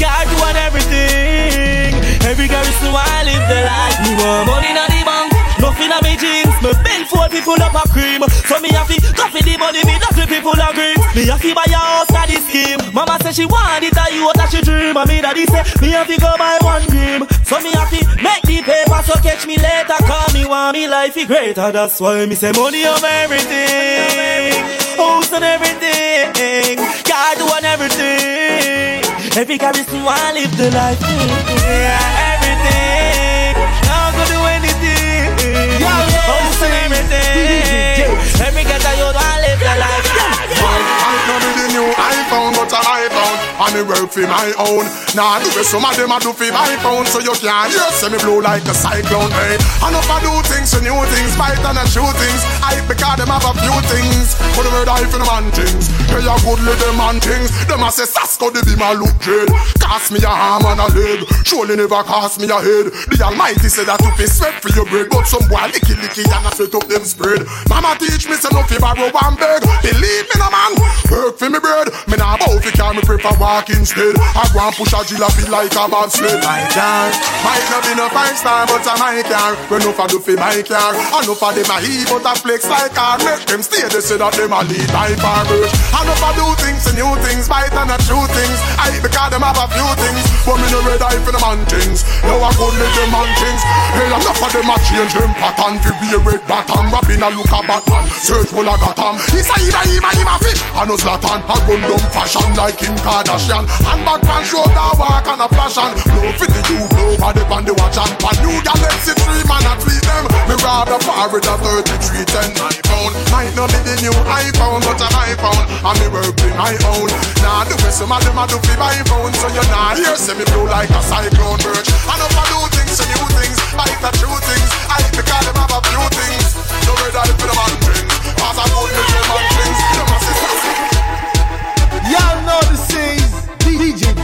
God 0.00 0.26
do 0.26 0.36
on 0.42 0.56
everything. 0.58 1.94
Every 2.26 2.48
girl 2.50 2.66
is 2.66 2.82
why 2.90 3.06
I 3.06 3.22
live 3.30 3.46
the 3.46 3.58
life. 3.62 3.98
Me 4.02 4.10
want 4.18 4.50
money 4.50 4.74
in 4.74 4.80
the 4.80 5.00
bank. 5.06 5.30
Nothing 5.60 5.92
on 5.92 6.02
me 6.02 6.16
jeans 6.18 6.41
Me 6.62 6.70
bend 6.86 7.08
for 7.10 7.26
people 7.28 7.58
up 7.58 7.74
a 7.74 7.82
cream. 7.90 8.22
So 8.46 8.58
me 8.62 8.70
have 8.70 8.86
to 8.86 8.96
coffee 9.18 9.42
the 9.42 9.58
money 9.58 9.82
Me 9.84 9.98
not 9.98 10.14
people 10.28 10.54
a 10.54 10.68
green 10.72 10.96
Me 11.14 11.26
have 11.26 11.42
to 11.42 11.50
buy 11.54 11.66
a 11.66 11.74
house 11.76 12.06
for 12.06 12.24
the 12.30 12.38
scheme. 12.46 12.80
Mama 12.94 13.18
say 13.22 13.32
she 13.32 13.44
want 13.46 13.82
it 13.84 13.96
I 13.98 14.08
you 14.14 14.24
what 14.24 14.38
she 14.50 14.60
dream. 14.62 14.96
And 14.96 15.08
me 15.10 15.20
daddy 15.20 15.44
say 15.46 15.62
Me 15.82 15.90
have 15.90 16.06
to 16.06 16.16
go 16.20 16.30
buy 16.38 16.58
one 16.62 16.86
dream. 16.86 17.26
So 17.42 17.58
me 17.60 17.70
have 17.74 17.90
to 17.90 18.00
make 18.22 18.42
the 18.46 18.62
paper 18.62 19.00
So 19.02 19.14
catch 19.20 19.46
me 19.46 19.56
later. 19.58 19.98
Call 20.06 20.28
me 20.32 20.46
want 20.46 20.74
me 20.78 20.86
life 20.88 21.16
is 21.16 21.26
greater. 21.26 21.72
That's 21.72 22.00
why 22.00 22.24
me 22.26 22.34
say 22.34 22.52
money 22.52 22.86
over 22.86 23.06
everything. 23.06 24.54
House 24.96 25.32
and 25.32 25.44
everything. 25.44 26.76
God 27.10 27.38
on 27.42 27.64
everything. 27.64 29.02
Every 29.34 29.58
garrison 29.58 30.04
want 30.04 30.34
live 30.36 30.56
the 30.56 30.70
life. 30.70 31.00
Yeah, 31.02 32.36
Everything. 32.36 33.54
Now 33.88 34.12
go 34.12 34.22
do 34.30 34.38
anything. 34.56 35.80
House 35.82 36.51
and 36.64 36.74
everything 36.84 38.06
Every 38.46 38.64
ghetto 38.64 38.90
you 38.98 39.04
want 39.04 39.40
live 39.42 39.58
the 39.58 39.74
life 39.78 40.21
I 40.62 41.12
know 41.26 41.38
me 41.42 41.50
the 41.58 41.66
new 41.74 41.88
iPhone, 41.92 42.52
but 42.54 42.72
I 42.72 43.08
iPhone 43.08 43.36
And 43.62 43.72
me 43.74 43.82
work 43.88 44.10
for 44.10 44.26
my 44.26 44.48
own. 44.58 44.84
Nah, 45.14 45.42
do 45.42 45.50
it 45.50 45.66
some 45.66 45.84
of 45.84 45.94
them 45.96 46.12
I 46.12 46.18
do 46.18 46.32
for 46.32 46.50
my 46.52 46.72
phone 46.80 47.06
So 47.06 47.20
you 47.20 47.34
can't 47.36 47.68
hear 47.72 47.88
See 47.96 48.08
me 48.08 48.18
blow 48.22 48.38
like 48.38 48.64
a 48.68 48.74
cyclone, 48.74 49.30
hey. 49.32 49.58
And 49.82 49.94
if 49.96 50.08
I 50.08 50.18
do 50.22 50.32
things, 50.48 50.70
so 50.72 50.78
new 50.80 50.96
things 51.12 51.32
Fight 51.36 51.58
and 51.62 51.78
I 51.78 51.84
shoot 51.88 52.14
things. 52.16 52.42
I 52.62 52.78
because 52.86 53.16
them 53.18 53.30
have 53.32 53.44
a 53.44 53.52
few 53.58 53.76
things. 53.90 54.36
But 54.54 54.64
the 54.68 54.70
word 54.72 54.88
I 54.88 55.02
the 55.02 55.18
man 55.26 55.46
things. 55.52 55.88
Hey, 56.12 56.22
a 56.22 56.34
good 56.44 56.60
little 56.62 56.94
man 56.94 57.18
things. 57.18 57.50
Them 57.66 57.82
a 57.82 57.90
say 57.90 58.06
Sasko, 58.06 58.52
the 58.52 58.60
be 58.62 58.76
my 58.76 58.92
look 58.92 59.14
dread 59.18 59.48
Cost 59.80 60.12
me 60.12 60.20
a 60.22 60.30
arm 60.30 60.64
and 60.68 60.80
a 60.80 60.88
leg. 60.92 61.24
Surely 61.44 61.76
never 61.76 62.02
cost 62.04 62.40
me 62.40 62.46
a 62.46 62.58
head. 62.60 62.92
The 63.08 63.16
Almighty 63.24 63.68
said 63.68 63.88
that 63.88 63.98
to 64.04 64.10
be 64.16 64.28
sweat 64.28 64.60
for 64.60 64.70
your 64.76 64.86
bread 64.86 65.08
But 65.10 65.24
some 65.24 65.44
boy 65.48 65.66
licky 65.72 65.96
licky 65.96 66.24
and 66.28 66.46
I 66.46 66.50
set 66.52 66.74
up 66.74 66.86
them 66.86 67.04
spread. 67.04 67.44
Mama 67.68 67.96
teach 67.98 68.28
me 68.28 68.36
say 68.36 68.52
no 68.52 68.62
fi 68.68 68.76
borrow 68.78 69.08
one 69.10 69.36
beg. 69.40 69.64
Believe 69.80 70.26
me 70.28 70.36
no 70.36 70.51
man 70.52 70.72
Work 71.08 71.40
for 71.40 71.48
me 71.48 71.58
bread 71.58 71.88
Me 72.06 72.16
nah 72.20 72.36
bow 72.36 72.60
fi 72.60 72.70
car 72.76 72.92
me 72.92 73.02
prefer 73.02 73.32
walk 73.40 73.68
instead. 73.70 74.16
I 74.18 74.44
go 74.52 74.60
and 74.60 74.74
push 74.76 74.92
a 74.92 75.00
drill 75.04 75.28
feel 75.32 75.50
like 75.52 75.72
a 75.72 75.84
bobsled. 75.88 76.40
My 76.44 76.60
car 76.72 77.08
might 77.44 77.66
not 77.72 77.82
be 77.84 77.92
no 77.96 78.06
five 78.12 78.36
star, 78.36 78.68
but 78.68 78.84
I 78.84 78.94
my 79.00 79.20
car. 79.24 79.52
When 79.68 79.80
no 79.80 79.92
for 79.92 80.08
do 80.08 80.18
fi 80.20 80.36
my 80.36 80.60
car, 80.64 80.92
and 80.92 81.24
no 81.24 81.34
for 81.34 81.52
them 81.52 81.68
a 81.68 81.76
heat, 81.80 82.08
but 82.08 82.24
a 82.24 82.32
flex 82.36 82.68
like 82.68 82.92
car. 82.92 83.16
Make 83.24 83.44
them 83.48 83.62
stay, 83.64 83.84
they 83.88 84.00
say 84.00 84.16
that 84.20 84.32
them 84.36 84.52
a 84.52 84.60
lead 84.64 84.88
by 84.92 85.12
far 85.20 85.44
birch. 85.48 85.72
And 85.72 86.04
no 86.08 86.14
for 86.20 86.32
do 86.36 86.46
things 86.60 86.84
and 86.88 86.96
new 86.96 87.12
things, 87.24 87.48
bite 87.48 87.72
and 87.72 87.92
a 87.92 87.96
true 88.04 88.26
things. 88.32 88.58
I 88.76 88.92
because 89.00 89.30
them 89.32 89.44
have 89.44 89.60
a 89.60 89.66
few 89.72 89.88
things, 90.00 90.24
but 90.44 90.56
me 90.60 90.68
no 90.72 90.80
red 90.84 91.00
eye 91.00 91.20
for 91.24 91.32
the 91.32 91.40
man 91.40 91.60
things. 91.68 92.04
Now 92.24 92.40
I 92.40 92.50
go 92.56 92.68
make 92.76 92.94
them 92.96 93.10
man 93.12 93.30
things. 93.40 93.62
Hey, 93.96 94.08
enough 94.08 94.42
of 94.42 94.50
them 94.52 94.68
a 94.68 94.76
change 94.84 95.12
them 95.16 95.32
pattern 95.36 95.76
fi 95.80 95.90
be 96.00 96.08
a 96.16 96.20
red 96.20 96.42
bottom. 96.48 96.88
Rapping 96.92 97.20
a 97.24 97.28
look 97.32 97.52
a 97.52 97.60
Batman, 97.64 98.04
search 98.20 98.48
full 98.52 98.68
of 98.68 98.78
Gotham. 98.80 99.16
It's 99.32 99.48
a 99.48 99.56
him 99.60 99.76
a 99.76 99.82
him 99.86 100.04
a 100.04 100.10
him 100.12 100.28
a 100.28 100.36
fit, 100.42 100.58
and 100.74 100.88
no 100.90 100.96
Zlatan. 100.98 101.40
A 101.46 101.54
run 101.64 101.80
down 101.86 102.04
fashion 102.10 102.48
like 102.58 102.76
Kim 102.76 102.94
Kardashian. 103.00 103.64
And 103.86 104.02
back 104.02 104.44
shoulder 104.44 104.90
walk 104.98 105.26
and 105.30 105.42
a 105.42 105.48
flash 105.48 105.78
and 105.78 105.94
blow 106.02 106.30
for 106.34 106.48
the 106.50 106.60
you 106.66 106.82
blow 106.90 107.14
for 107.16 107.32
the 107.32 107.44
band 107.46 107.66
the 107.70 107.74
watch 107.78 107.98
and 107.98 108.14
pan 108.18 108.36
new 108.42 108.54
galaxy 108.66 109.14
three 109.14 109.44
man 109.46 109.64
a 109.64 109.72
tweet 109.78 110.02
them. 110.02 110.24
Me 110.50 110.54
rather 110.60 110.98
forward 111.06 111.46
a 111.46 111.54
33 111.54 112.26
10 112.26 112.58
iPhone. 112.58 113.12
Might 113.30 113.54
not 113.54 113.70
be 113.70 113.80
the 113.86 113.94
new 114.02 114.16
iPhone, 114.26 114.82
but 114.82 114.98
a 114.98 115.08
iPhone. 115.30 115.64
And 115.86 115.96
me 116.02 116.06
work 116.10 116.34
with 116.34 116.56
my 116.58 116.74
own. 116.90 117.08
Nah, 117.40 117.64
the 117.64 117.78
way 117.80 117.94
some 117.94 118.10
of 118.10 118.20
them 118.26 118.38
a 118.38 118.44
do 118.50 118.58
fi 118.66 118.74
my 118.76 118.98
phone, 119.06 119.32
so 119.38 119.48
you 119.54 119.64
nah 119.70 119.94
hear 119.94 120.16
say 120.18 120.34
me 120.34 120.44
blow 120.50 120.66
like 120.66 120.90
a 120.90 121.00
cyclone 121.06 121.60
birch. 121.62 121.88
And 121.88 122.20
if 122.20 122.34
I 122.34 122.44
do 122.50 122.58
things, 122.74 122.92
so 122.98 123.04
new 123.06 123.24
things, 123.38 123.58
bite 123.78 124.00
the 124.02 124.10
true 124.18 124.38
things. 124.48 124.70
I 124.90 124.98
because 125.14 125.44
them 125.46 125.56
have 125.56 125.74
a 125.76 125.80
few 125.86 126.04
things. 126.18 126.48
No 126.86 126.92
red 126.98 127.16
eye 127.16 127.32
for 127.38 127.46
the 127.46 127.54
man 127.54 127.71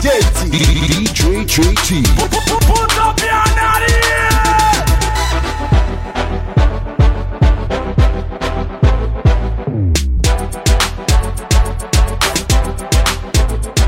DJ 0.08 1.44
JT. 1.44 2.02
Put 2.16 2.98
up 2.98 3.20
your. 3.20 3.92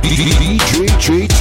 DJ 0.02 0.88
JT. 1.00 1.40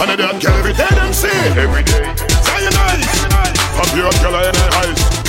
And 0.00 0.10
I 0.10 0.16
don't 0.16 0.44
every 0.44 0.72
day 0.72 0.88
them 0.90 1.12
see. 1.12 1.28
Every 1.28 1.84
day. 1.84 2.14
Say 2.42 2.68
nice. 2.70 3.28
Up 3.78 3.96
your 3.96 4.10
color 4.10 4.42
and 4.48 4.56
ice. 4.74 5.27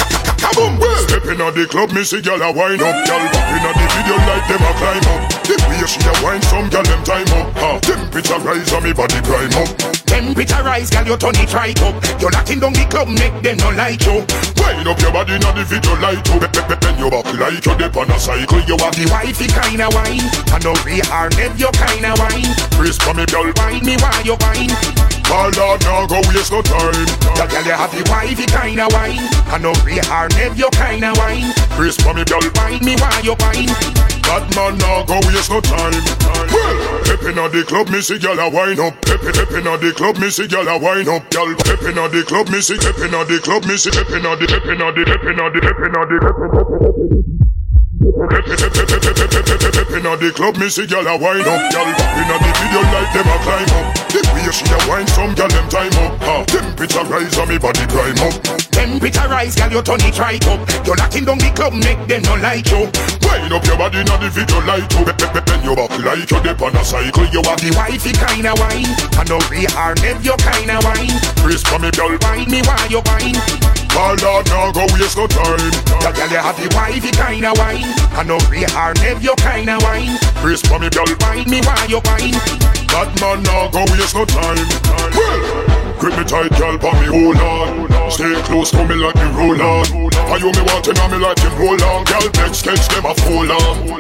Kaboom! 0.50 0.80
Step 1.08 1.26
in 1.26 1.38
the 1.38 1.68
club, 1.70 1.92
me 1.92 2.04
see 2.04 2.22
gyal 2.22 2.42
a 2.42 2.52
wine 2.52 2.82
up, 2.82 2.96
gyal 3.06 3.22
pop 3.32 3.50
in 3.54 3.62
the 3.62 3.86
video 3.94 4.18
like 4.26 4.48
them 4.48 4.64
a 4.66 4.72
climb 4.78 5.08
up. 5.14 5.44
The 5.44 5.56
way 5.70 5.86
she 5.86 6.02
a 6.02 6.14
wine, 6.24 6.42
some 6.42 6.70
gyal 6.70 6.84
them 6.86 7.04
time 7.04 7.28
up. 7.38 7.56
Uh, 7.58 7.80
temperature 7.80 8.40
rise 8.40 8.72
and 8.74 8.84
me 8.84 8.94
body 8.94 9.22
prime 9.22 9.54
up. 9.54 9.99
Temperature 10.20 10.64
rise, 10.68 10.90
girl, 10.90 11.08
you 11.08 11.16
turn 11.16 11.40
it 11.40 11.54
right 11.54 11.80
up. 11.80 11.96
You 12.20 12.28
locking 12.28 12.60
down 12.60 12.76
the 12.76 12.84
club, 12.92 13.08
make 13.08 13.32
them 13.40 13.56
not 13.56 13.80
like 13.80 14.04
you. 14.04 14.20
Wind 14.60 14.84
up 14.84 15.00
your 15.00 15.16
body 15.16 15.40
in 15.40 15.40
the 15.40 15.64
video 15.64 15.96
light 16.04 16.20
oh. 16.28 16.44
up. 16.44 16.52
Be- 16.52 16.76
Bend 16.76 17.00
your 17.00 17.08
back 17.08 17.32
like 17.40 17.64
you 17.64 17.72
dip 17.80 17.96
on 17.96 18.12
a 18.12 18.20
cycle. 18.20 18.60
You 18.68 18.76
have 18.84 19.00
The 19.00 19.08
wifey 19.08 19.48
kinda 19.48 19.88
wine, 19.96 20.28
and 20.52 20.60
no 20.60 20.76
re 20.84 21.00
nev 21.40 21.56
you 21.56 21.72
kinda 21.72 22.12
wine. 22.20 22.52
Crisp 22.76 23.00
for 23.08 23.16
me, 23.16 23.24
gyal. 23.32 23.48
Wine 23.64 23.80
me 23.80 23.96
while 23.96 24.20
you 24.28 24.36
wine. 24.44 24.76
Call 25.24 25.56
out 25.56 25.80
now, 25.88 26.04
go 26.04 26.20
waste 26.28 26.52
no 26.52 26.60
time. 26.68 27.08
The 27.40 27.48
girl 27.48 27.64
you 27.64 27.80
have 27.80 27.96
the 27.96 28.04
wifey 28.12 28.44
kinda 28.44 28.92
wine, 28.92 29.24
and 29.24 29.64
no 29.64 29.72
re 29.88 30.04
nev 30.04 30.60
you 30.60 30.68
kinda 30.76 31.16
wine. 31.16 31.56
Crisp 31.80 32.04
for 32.04 32.12
me, 32.12 32.28
gyal. 32.28 32.44
Wine 32.60 32.84
me 32.84 33.00
while 33.00 33.24
you 33.24 33.40
wine. 33.40 34.19
Bad 34.30 34.46
man 34.56 34.78
now 34.78 35.02
go 35.06 35.18
waste 35.26 35.50
no 35.50 35.60
time. 35.60 36.06
Well, 36.54 37.02
pep 37.02 37.24
inna 37.24 37.50
the 37.50 37.66
club, 37.66 37.90
me 37.90 38.00
see 38.00 38.20
gyal 38.20 38.38
a 38.38 38.48
wine 38.54 38.80
up. 38.80 39.02
Pep 39.02 39.22
pep 39.22 39.50
inna 39.58 39.76
the 39.82 39.92
club, 39.92 40.20
me 40.20 40.30
see 40.30 40.46
gyal 40.46 40.70
a 40.70 40.78
wine 40.78 41.10
up. 41.10 41.26
Gyal 41.34 41.58
pep 41.58 41.82
inna 41.82 42.08
the 42.10 42.22
club, 42.22 42.48
me 42.50 42.62
see 42.62 42.78
pep 42.78 43.00
inna 43.02 43.26
the 43.26 43.40
club, 43.42 43.66
me 43.66 43.76
see 43.76 43.90
pep 43.90 44.06
inna 44.14 44.38
the 44.38 44.46
pep 44.46 44.66
inna 44.70 44.94
the 44.94 45.02
pep 45.02 45.26
inna 45.26 45.50
the 45.50 45.60
pep 45.66 45.82
inna 45.82 46.06
the 46.06 46.22
pep 46.22 46.38
inna 46.46 46.62
the 46.62 46.70
pep 48.30 48.46
inna 48.46 49.00
the 49.02 49.14
pep 49.18 49.29
inna 50.00 50.16
the 50.16 50.32
club, 50.32 50.56
me 50.58 50.70
see 50.72 50.88
gyal 50.88 51.04
a 51.04 51.16
wine 51.20 51.44
up. 51.44 51.60
Gyal 51.72 51.92
inna 51.92 52.36
the 52.40 52.52
video 52.56 52.82
like 52.96 53.12
them 53.12 53.28
a 53.28 53.38
climb 53.44 53.72
up. 53.76 53.88
The 54.10 54.22
way 54.32 54.48
she 54.50 54.66
a 54.72 54.80
wine, 54.88 55.08
some 55.12 55.36
gyal 55.36 55.52
them 55.52 55.68
time 55.68 55.96
up. 56.00 56.16
Ha, 56.24 56.36
temperature 56.48 57.04
rise 57.12 57.38
and 57.38 57.50
me 57.52 57.58
body 57.60 57.86
prime 57.92 58.20
up. 58.24 58.36
Temperature 58.72 59.28
rise, 59.28 59.56
girl, 59.56 59.72
you 59.72 59.82
turn 59.84 60.02
it 60.02 60.18
right 60.18 60.48
up. 60.48 60.60
You 60.88 60.96
locking 60.96 61.26
down 61.28 61.38
the 61.38 61.52
club, 61.52 61.76
make 61.76 62.00
them 62.08 62.24
no 62.24 62.36
like 62.40 62.72
you. 62.72 62.88
Wind 63.28 63.52
up 63.52 63.64
your 63.68 63.78
body 63.78 64.00
inna 64.00 64.16
the 64.24 64.30
video 64.32 64.60
light 64.64 64.88
up. 64.96 65.06
Pep 65.06 65.18
pep 65.20 65.32
pep 65.36 65.46
bend 65.46 65.64
your 65.68 65.76
back 65.76 65.92
like 66.00 66.32
you 66.32 66.40
dip 66.40 66.62
on 66.64 66.76
a 66.76 66.84
cycle. 66.84 67.28
You 67.30 67.44
have 67.44 67.60
The 67.60 67.76
wifey 67.76 68.16
kinda 68.16 68.56
wine, 68.56 68.90
and 69.20 69.28
no 69.28 69.38
re 69.52 69.68
nev 70.00 70.24
you 70.24 70.36
kinda 70.40 70.80
wine. 70.80 71.16
Crisp 71.44 71.68
for 71.68 71.80
me, 71.80 71.92
gyal. 71.92 72.16
Wine 72.24 72.48
me 72.48 72.64
while 72.64 72.88
you 72.88 73.04
wine. 73.04 73.89
Call 73.90 74.16
out 74.26 74.46
now, 74.48 74.72
go 74.72 74.86
oh, 74.86 74.94
waste 74.94 75.18
no 75.18 75.28
time. 75.28 75.58
The 76.02 76.12
girl 76.16 76.30
you 76.30 76.38
have 76.38 76.58
the 76.58 76.70
wifey 76.76 77.12
kinda 77.12 77.52
wine, 77.58 77.90
and 78.18 78.28
no 78.28 78.38
re 78.50 78.66
nev 79.02 79.22
you 79.22 79.36
kinda 79.38 79.78
wine. 79.82 80.18
Crisp 80.42 80.68
for 80.68 80.80
me, 80.80 80.90
gyal. 80.90 81.10
Wine 81.22 81.50
me 81.50 81.62
while 81.62 81.90
you 81.90 82.02
wine. 82.06 82.38
Bad 82.88 83.10
man 83.20 83.44
now 83.44 83.68
go 83.70 83.84
oh, 83.84 83.92
waste 83.92 84.16
no 84.16 84.26
time. 84.26 84.58
Well, 85.14 85.79
grip 86.00 86.18
me 86.18 86.24
tight, 86.24 86.50
girl, 86.58 86.78
pa 86.80 86.92
me 87.00 87.08
hold 87.12 87.38
on. 87.38 88.10
Stay 88.10 88.34
close 88.48 88.72
to 88.72 88.88
me 88.88 88.96
like 88.96 89.16
me 89.16 89.28
roll 89.36 89.62
on. 89.62 89.86
Are 90.32 90.40
you 90.40 90.50
me 90.56 90.64
wanting 90.72 90.98
on 90.98 91.12
me 91.12 91.18
like 91.20 91.38
him 91.40 91.54
roll 91.60 91.84
on? 91.84 92.06
Girl, 92.06 92.26
next 92.40 92.60
sketch 92.60 92.88
them 92.88 93.06
a 93.06 93.14
fall 93.14 93.52
on. 93.52 94.00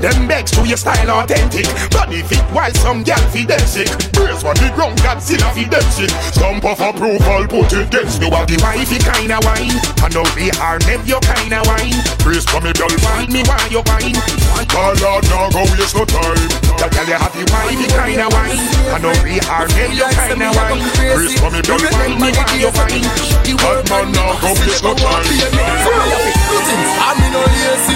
Them 0.00 0.26
begs 0.26 0.50
to 0.50 0.66
your 0.66 0.76
style 0.76 1.22
authentic 1.22 1.62
Body 1.92 2.22
fit 2.22 2.42
while 2.50 2.74
some 2.74 3.04
gal 3.04 3.22
fi 3.30 3.46
them 3.46 3.60
sick 3.60 3.86
brace 4.10 4.42
on 4.42 4.58
the 4.58 4.66
ground, 4.74 4.98
Godzilla 4.98 5.54
fi 5.54 5.62
them 5.62 5.86
sick. 5.94 6.10
Stamp 6.34 6.64
of 6.64 6.80
approval, 6.80 7.46
put 7.46 7.72
it 7.72 7.86
against 7.86 8.20
You 8.20 8.26
are 8.34 8.44
the 8.44 8.58
wifey 8.58 8.98
kinda 8.98 9.38
wine 9.46 9.78
And 10.02 10.10
no 10.10 10.26
be 10.34 10.50
her 10.58 10.78
nev 10.90 11.06
you 11.06 11.20
kinda 11.22 11.62
wine 11.70 12.02
Brace 12.18 12.42
for 12.50 12.58
me, 12.60 12.72
girl. 12.74 12.90
Wine 13.06 13.30
me 13.30 13.46
while 13.46 13.70
you 13.70 13.82
wine 13.86 14.18
Call 14.66 14.98
out 15.06 15.22
now, 15.30 15.50
go 15.54 15.62
waste 15.78 15.94
no 15.94 16.04
time. 16.04 16.71
Your 16.82 16.90
tell 16.90 17.06
you 17.06 17.14
have 17.14 17.30
you 17.38 17.46
wine, 17.46 17.78
the 17.78 17.86
kind 17.94 18.18
of 18.18 18.32
wine. 18.34 18.58
I 18.90 18.98
know 18.98 19.14
we 19.22 19.38
are 19.46 19.70
men, 19.70 19.94
your 19.94 20.10
kind 20.18 20.34
of 20.34 20.50
wine. 20.50 20.82
Chris 21.14 21.38
for 21.38 21.46
me, 21.54 21.62
don't 21.62 21.78
find 21.78 22.18
me, 22.18 22.34
why 22.34 22.58
you 22.58 22.74
find? 22.74 23.06
But 23.62 23.86
man, 23.86 24.10
now 24.10 24.34
go 24.42 24.50
bitch, 24.58 24.82
no 24.82 24.90
time. 24.98 25.22
I'm 27.06 27.22
in 27.22 27.38
a 27.38 27.42
lazy. 27.54 27.94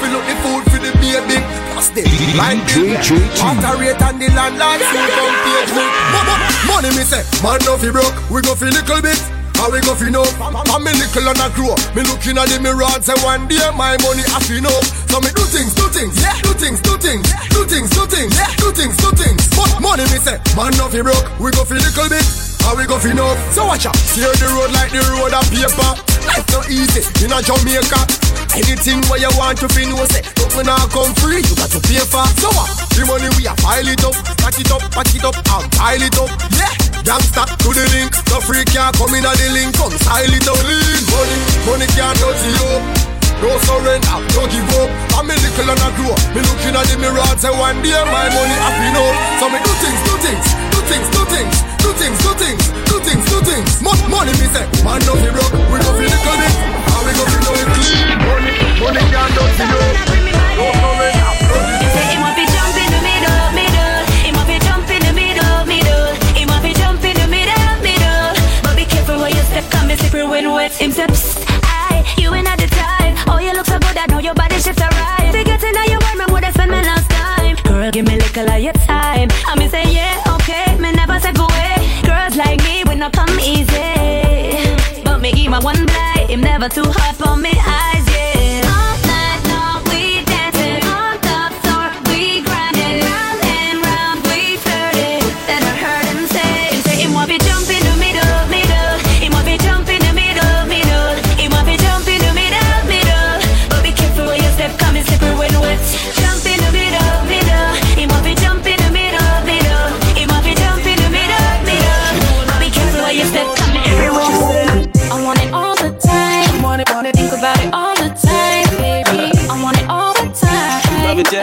Fill 0.00 0.16
up 0.16 0.24
the 0.24 0.34
food 0.40 0.64
for 0.72 0.80
the 0.80 0.88
baby. 1.04 1.36
That's 1.76 1.92
the 1.92 2.00
line. 2.32 2.64
And 2.64 4.16
the 4.16 4.32
landlord. 4.32 4.80
Money 6.64 6.88
me 6.96 7.04
say, 7.04 7.20
man, 7.44 7.60
no 7.68 7.76
fi 7.76 7.92
broke. 7.92 8.16
We 8.30 8.40
go 8.40 8.54
fi 8.54 8.72
little 8.72 9.02
bit. 9.04 9.37
How 9.58 9.66
we 9.74 9.82
go 9.82 9.94
fi 9.98 10.08
know? 10.08 10.22
I'm 10.38 10.86
me 10.86 10.94
little 10.94 11.28
and 11.28 11.42
I 11.42 11.50
grow. 11.50 11.74
Me 11.92 12.06
looking 12.06 12.38
at 12.38 12.46
the 12.46 12.62
mirror 12.62 12.86
and 12.94 13.02
say 13.02 13.18
one 13.26 13.50
day 13.50 13.58
my 13.74 13.98
money 14.06 14.22
I 14.30 14.38
fi 14.38 14.62
know. 14.62 14.78
So 15.10 15.18
me 15.18 15.34
do 15.34 15.42
things, 15.50 15.74
do 15.74 15.90
things, 15.90 16.14
yeah, 16.22 16.38
do 16.46 16.54
things, 16.54 16.78
do 16.78 16.94
things, 16.94 17.26
do 17.50 17.66
things, 17.66 17.90
do 17.90 18.06
things, 18.06 18.32
yeah, 18.38 18.54
do 18.62 18.70
things, 18.70 18.94
do 18.96 19.10
things. 19.18 19.42
But 19.58 19.82
money 19.82 20.06
me 20.14 20.22
say, 20.22 20.38
man 20.54 20.70
no 20.78 20.86
fi 20.86 21.02
broke, 21.02 21.26
we 21.42 21.50
go 21.50 21.66
fi 21.66 21.74
little 21.74 22.06
bit. 22.06 22.22
How 22.62 22.78
we 22.78 22.86
go 22.86 23.02
fi 23.02 23.10
know? 23.12 23.34
So 23.50 23.66
watch 23.66 23.86
out, 23.86 23.96
steer 23.96 24.30
the 24.30 24.46
road 24.54 24.70
like 24.70 24.94
the 24.94 25.02
road 25.18 25.34
of 25.34 25.44
paper. 25.50 25.90
Life 26.28 26.46
no 26.54 26.60
easy 26.70 27.02
in 27.24 27.34
a 27.34 27.42
Jamaica. 27.42 28.00
Anything 28.54 29.02
where 29.10 29.18
you 29.18 29.30
want 29.34 29.58
to 29.58 29.68
fi 29.68 29.90
know 29.90 30.06
say, 30.06 30.22
nothing 30.38 30.66
not 30.70 30.86
come 30.94 31.10
free. 31.18 31.42
You 31.42 31.54
got 31.58 31.72
to 31.74 31.80
pay 31.82 31.98
for. 32.06 32.22
So 32.38 32.52
what? 32.54 32.70
The 32.94 33.02
money 33.10 33.30
we 33.34 33.46
a 33.50 33.54
pile 33.58 33.86
it 33.86 34.04
up, 34.06 34.14
pack 34.38 34.54
it 34.60 34.70
up, 34.70 34.82
pack 34.94 35.10
it 35.14 35.24
up, 35.26 35.34
and 35.34 35.66
pile 35.72 36.02
it 36.02 36.14
up. 36.14 36.30
Yeah, 36.54 36.70
gangsta 37.04 37.44
to 37.62 37.68
the 37.74 37.84
link. 37.94 38.10
No 38.30 38.40
free 38.40 38.64
can't 38.64 38.94
come 38.96 39.14
in 39.14 39.24
at 39.26 39.36
the 39.38 39.48
link. 39.54 39.74
Come 39.76 39.92
style 39.98 40.32
it 40.32 40.46
out, 40.48 40.62
lean. 40.66 41.02
Money, 41.12 41.38
money 41.66 41.86
can't 41.94 42.16
touch 42.18 42.42
you. 42.46 43.08
No 43.38 43.54
surrender, 43.70 44.18
no 44.34 44.42
give 44.50 44.66
up. 44.82 44.90
I'm 45.14 45.30
a 45.30 45.34
little 45.34 45.70
and 45.70 45.78
I 45.78 45.88
grow. 45.94 46.14
Me 46.34 46.42
looking 46.42 46.74
at 46.74 46.82
the 46.90 46.98
mirror 46.98 47.22
say 47.38 47.54
one 47.54 47.78
day 47.86 47.94
my 48.10 48.26
money 48.34 48.56
happy 48.66 48.88
no. 48.90 49.04
So 49.38 49.46
me 49.46 49.58
do 49.62 49.72
things, 49.78 50.00
do 50.10 50.14
things, 50.18 50.46
do 50.74 50.80
things, 50.90 51.06
do 51.14 51.22
things, 51.30 51.48
do 51.78 51.90
things, 51.94 52.18
do 52.18 52.32
things, 52.34 52.62
do 52.90 52.96
things, 52.98 53.24
do 53.30 53.38
things. 53.46 53.70
Mo- 53.78 53.94
money 54.10 54.34
me 54.42 54.46
say, 54.50 54.66
man 54.82 54.98
no 55.06 55.14
fi 55.14 55.30
broke, 55.30 55.54
we 55.70 55.78
go 55.78 55.90
fi 55.94 56.04
little 56.10 56.34
bit, 56.34 56.54
and 56.82 57.02
we 57.06 57.10
go 57.14 57.24
know 57.46 57.54
it 57.62 57.68
clean. 57.78 58.10
Money, 58.26 58.54
money 58.82 59.02
can't 59.06 59.30
touch 59.38 59.54
you. 59.54 59.70
No 60.58 60.66
surrender, 60.82 61.17
slippery 69.98 70.24
when 70.26 70.52
wet. 70.52 70.72
Him 70.72 70.92
say, 70.92 71.06
Psst, 71.06 71.44
I, 71.64 72.04
you 72.16 72.32
ain't 72.34 72.48
at 72.48 72.58
the 72.58 72.68
time. 72.68 73.14
Oh, 73.28 73.38
you 73.38 73.52
look 73.52 73.66
so 73.66 73.78
good, 73.78 73.96
I 73.96 74.06
know 74.06 74.18
your 74.18 74.34
body 74.34 74.56
shifts 74.56 74.80
arrive. 74.80 75.32
To 75.32 75.44
get 75.44 75.62
in 75.62 75.74
your 75.90 76.00
way, 76.00 76.14
me 76.20 76.24
woulda 76.28 76.52
spend 76.52 76.70
my 76.70 76.82
last 76.82 77.08
time. 77.10 77.56
Girl, 77.64 77.90
give 77.90 78.06
me 78.06 78.14
a 78.14 78.18
little 78.18 78.48
of 78.48 78.60
your 78.60 78.72
time. 78.86 79.28
I 79.46 79.56
me 79.58 79.68
say, 79.68 79.84
yeah, 79.92 80.34
okay, 80.34 80.76
me 80.78 80.92
never 80.92 81.18
step 81.18 81.38
away. 81.38 81.74
Girls 82.04 82.36
like 82.36 82.62
me, 82.64 82.84
we 82.84 82.94
not 82.94 83.12
come 83.12 83.34
easy. 83.40 85.02
But 85.04 85.20
me 85.20 85.32
give 85.32 85.50
my 85.50 85.60
one 85.60 85.84
blind, 85.86 86.30
him 86.30 86.40
never 86.40 86.68
too 86.68 86.86
hot 86.86 87.16
for 87.16 87.36
me 87.36 87.50
eyes, 87.50 88.06
yeah. 88.14 88.37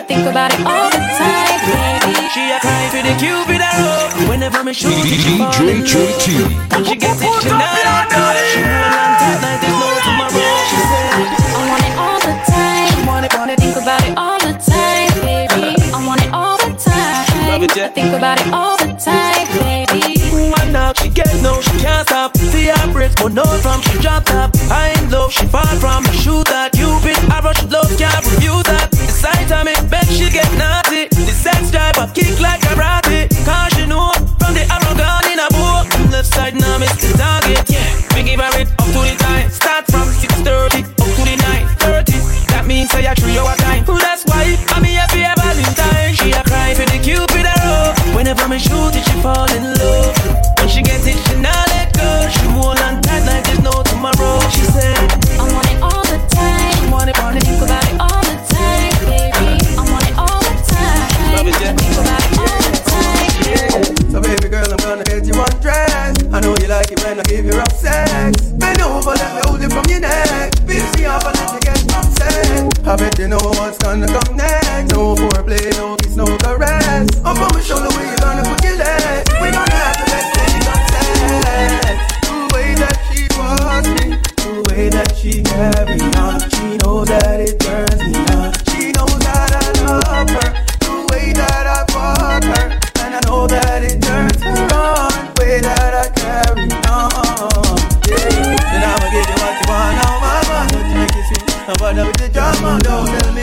think 0.05 0.25
about 0.29 0.53
it 0.53 0.61
all 0.61 0.89
the 0.89 1.01
time, 1.17 1.59
baby. 1.65 2.29
She 2.29 2.51
a 2.53 2.59
cry 2.61 2.89
for 2.93 3.01
the 3.01 3.13
cupid 3.17 3.61
arrow. 3.61 4.29
Whenever 4.29 4.63
me 4.63 4.73
shoot, 4.73 4.93
she 5.05 5.37
fall 5.37 5.67
in 5.67 5.81
love. 5.81 6.21
When 6.71 6.85
she 6.85 6.95
gets 6.95 7.21
it, 7.21 7.33
she 7.41 7.49
know 7.49 7.57
that 7.57 8.45
she 8.53 8.61
hold 8.61 8.93
on 8.93 9.17
like 9.41 9.59
there's 9.61 9.77
no 9.81 9.89
tomorrow. 10.05 10.45
She 10.69 10.77
said, 10.77 11.25
I 11.49 11.61
want 11.69 11.83
it 11.89 11.95
all 11.97 12.19
the 12.21 12.35
time. 12.45 13.07
Want 13.07 13.25
it, 13.25 13.33
want 13.33 13.51
it, 13.51 13.59
think 13.59 13.75
about 13.77 14.03
it 14.05 14.13
all 14.17 14.39
the 14.39 14.53
time, 14.61 15.09
baby. 15.25 15.73
I 15.89 15.97
want 16.05 16.21
it 16.21 16.31
all 16.31 16.57
the 16.57 16.71
time. 16.77 17.25
I 17.57 17.89
think 17.89 18.13
about 18.13 18.39
it 18.41 18.53
all 18.53 18.77
the 18.77 18.93
time, 18.93 19.47
baby. 19.57 20.21
She 21.01 21.09
gets 21.09 21.41
no, 21.41 21.61
she 21.61 21.71
can't 21.79 22.07
stop. 22.07 22.37
See 22.37 22.67
her 22.67 22.93
breaks, 22.93 23.15
but 23.15 23.33
no 23.33 23.43
from 23.43 23.81
she 23.81 23.97
drop 23.99 24.25
top. 24.25 24.51
I 24.69 24.93
ain't 24.95 25.09
low, 25.11 25.29
she 25.29 25.45
far 25.47 25.65
from. 25.81 26.04
kick 32.15 32.39
like 32.39 32.54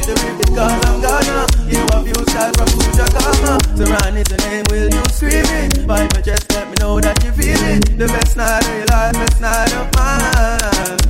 it 0.03 0.17
to 0.17 0.27
me 0.27 0.39
because 0.39 0.87
I'm 0.87 1.01
Ghana. 1.01 1.47
You 1.69 1.85
a 1.93 2.03
few 2.03 2.21
shots 2.33 2.57
from 2.59 2.69
Kuja 2.69 3.07
Kama. 3.13 3.59
Saran 3.77 4.17
is 4.17 4.29
the 4.29 4.37
name, 4.49 4.65
will 4.71 4.89
you 4.91 5.05
scream 5.11 5.45
it? 5.45 5.87
Bite 5.87 6.13
my 6.15 6.21
chest, 6.21 6.51
let 6.53 6.69
me 6.69 6.75
know 6.81 7.01
that 7.01 7.23
you 7.25 7.33
feel 7.33 7.63
it. 7.65 7.99
The 7.99 8.07
best 8.07 8.37
night 8.37 8.67
of 8.67 8.77
your 8.77 8.87
life, 8.87 9.13
best 9.15 9.41
night 9.41 9.73
of 9.75 9.95
mine. 9.95 11.02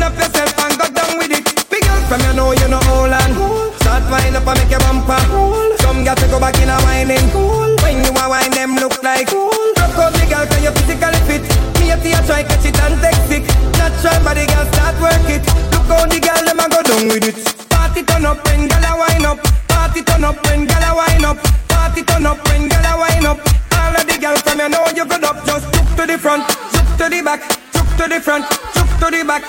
Stand 0.00 0.16
up 0.16 0.32
yourself 0.32 0.56
and 0.64 0.74
go 0.80 0.86
down 0.96 1.12
with 1.20 1.28
it. 1.28 1.44
Big 1.68 1.84
girl 1.84 2.00
from 2.08 2.24
you 2.24 2.32
know 2.32 2.56
you 2.56 2.68
know 2.72 2.80
all 2.88 3.12
and 3.12 3.36
cool. 3.36 3.68
Start 3.84 4.00
wine 4.08 4.32
up 4.32 4.48
and 4.48 4.56
make 4.56 4.72
your 4.72 4.80
bumper 4.80 5.20
cool. 5.28 5.76
Some 5.84 6.00
girls 6.08 6.24
go 6.24 6.40
back 6.40 6.56
in 6.56 6.72
a 6.72 6.76
whining 6.88 7.28
cool. 7.36 7.76
When 7.84 8.00
you 8.00 8.08
a 8.08 8.24
wine, 8.24 8.48
them 8.56 8.80
look 8.80 8.96
like 9.04 9.28
cool. 9.28 9.52
Rock 9.76 10.00
out 10.00 10.16
the 10.16 10.24
girl 10.24 10.46
'cause 10.48 10.64
you 10.64 10.72
physically 10.72 11.20
fit. 11.28 11.44
Me 11.76 11.92
a 11.92 12.00
see 12.00 12.16
a 12.16 12.20
try 12.24 12.42
catch 12.48 12.64
it 12.64 12.80
and 12.80 12.96
take 13.04 13.20
sick. 13.28 13.44
Natural 13.76 14.16
body 14.24 14.48
girl 14.48 14.64
start 14.72 14.96
work 15.04 15.28
it. 15.28 15.44
Look 15.68 15.84
how 15.92 16.08
the 16.08 16.16
girl 16.16 16.44
them 16.48 16.60
a 16.64 16.66
go 16.72 16.80
down 16.80 17.04
with 17.12 17.28
it. 17.28 17.36
Party 17.68 18.00
turn 18.02 18.24
up 18.24 18.40
when 18.48 18.68
girl 18.72 18.86
a 18.88 18.92
wine 18.96 19.26
up. 19.28 19.38
Party 19.68 20.00
turn 20.00 20.24
up 20.24 20.40
when 20.48 20.64
girl 20.64 20.84
a 20.88 20.90
wine 20.96 21.24
up. 21.28 21.38
Party 21.68 22.02
turn 22.08 22.24
up 22.24 22.40
when 22.48 22.68
girl 22.72 22.88
a 22.88 22.92
wine 22.96 23.26
up. 23.26 23.38
All 23.76 23.94
of 24.00 24.06
the 24.08 24.16
girls 24.16 24.40
from 24.48 24.60
you 24.60 24.68
know 24.72 24.86
you 24.96 25.04
good 25.04 25.24
up. 25.24 25.44
Just 25.44 25.66
look 25.76 25.88
to 25.96 26.06
the 26.08 26.16
front, 26.16 26.48
look 26.72 26.88
to 26.96 27.06
the 27.12 27.20
back, 27.20 27.40
look 27.76 27.88
to 28.00 28.04
the 28.08 28.18
front, 28.18 28.48
look 28.74 28.88
to 29.00 29.08
the 29.12 29.24
back. 29.28 29.44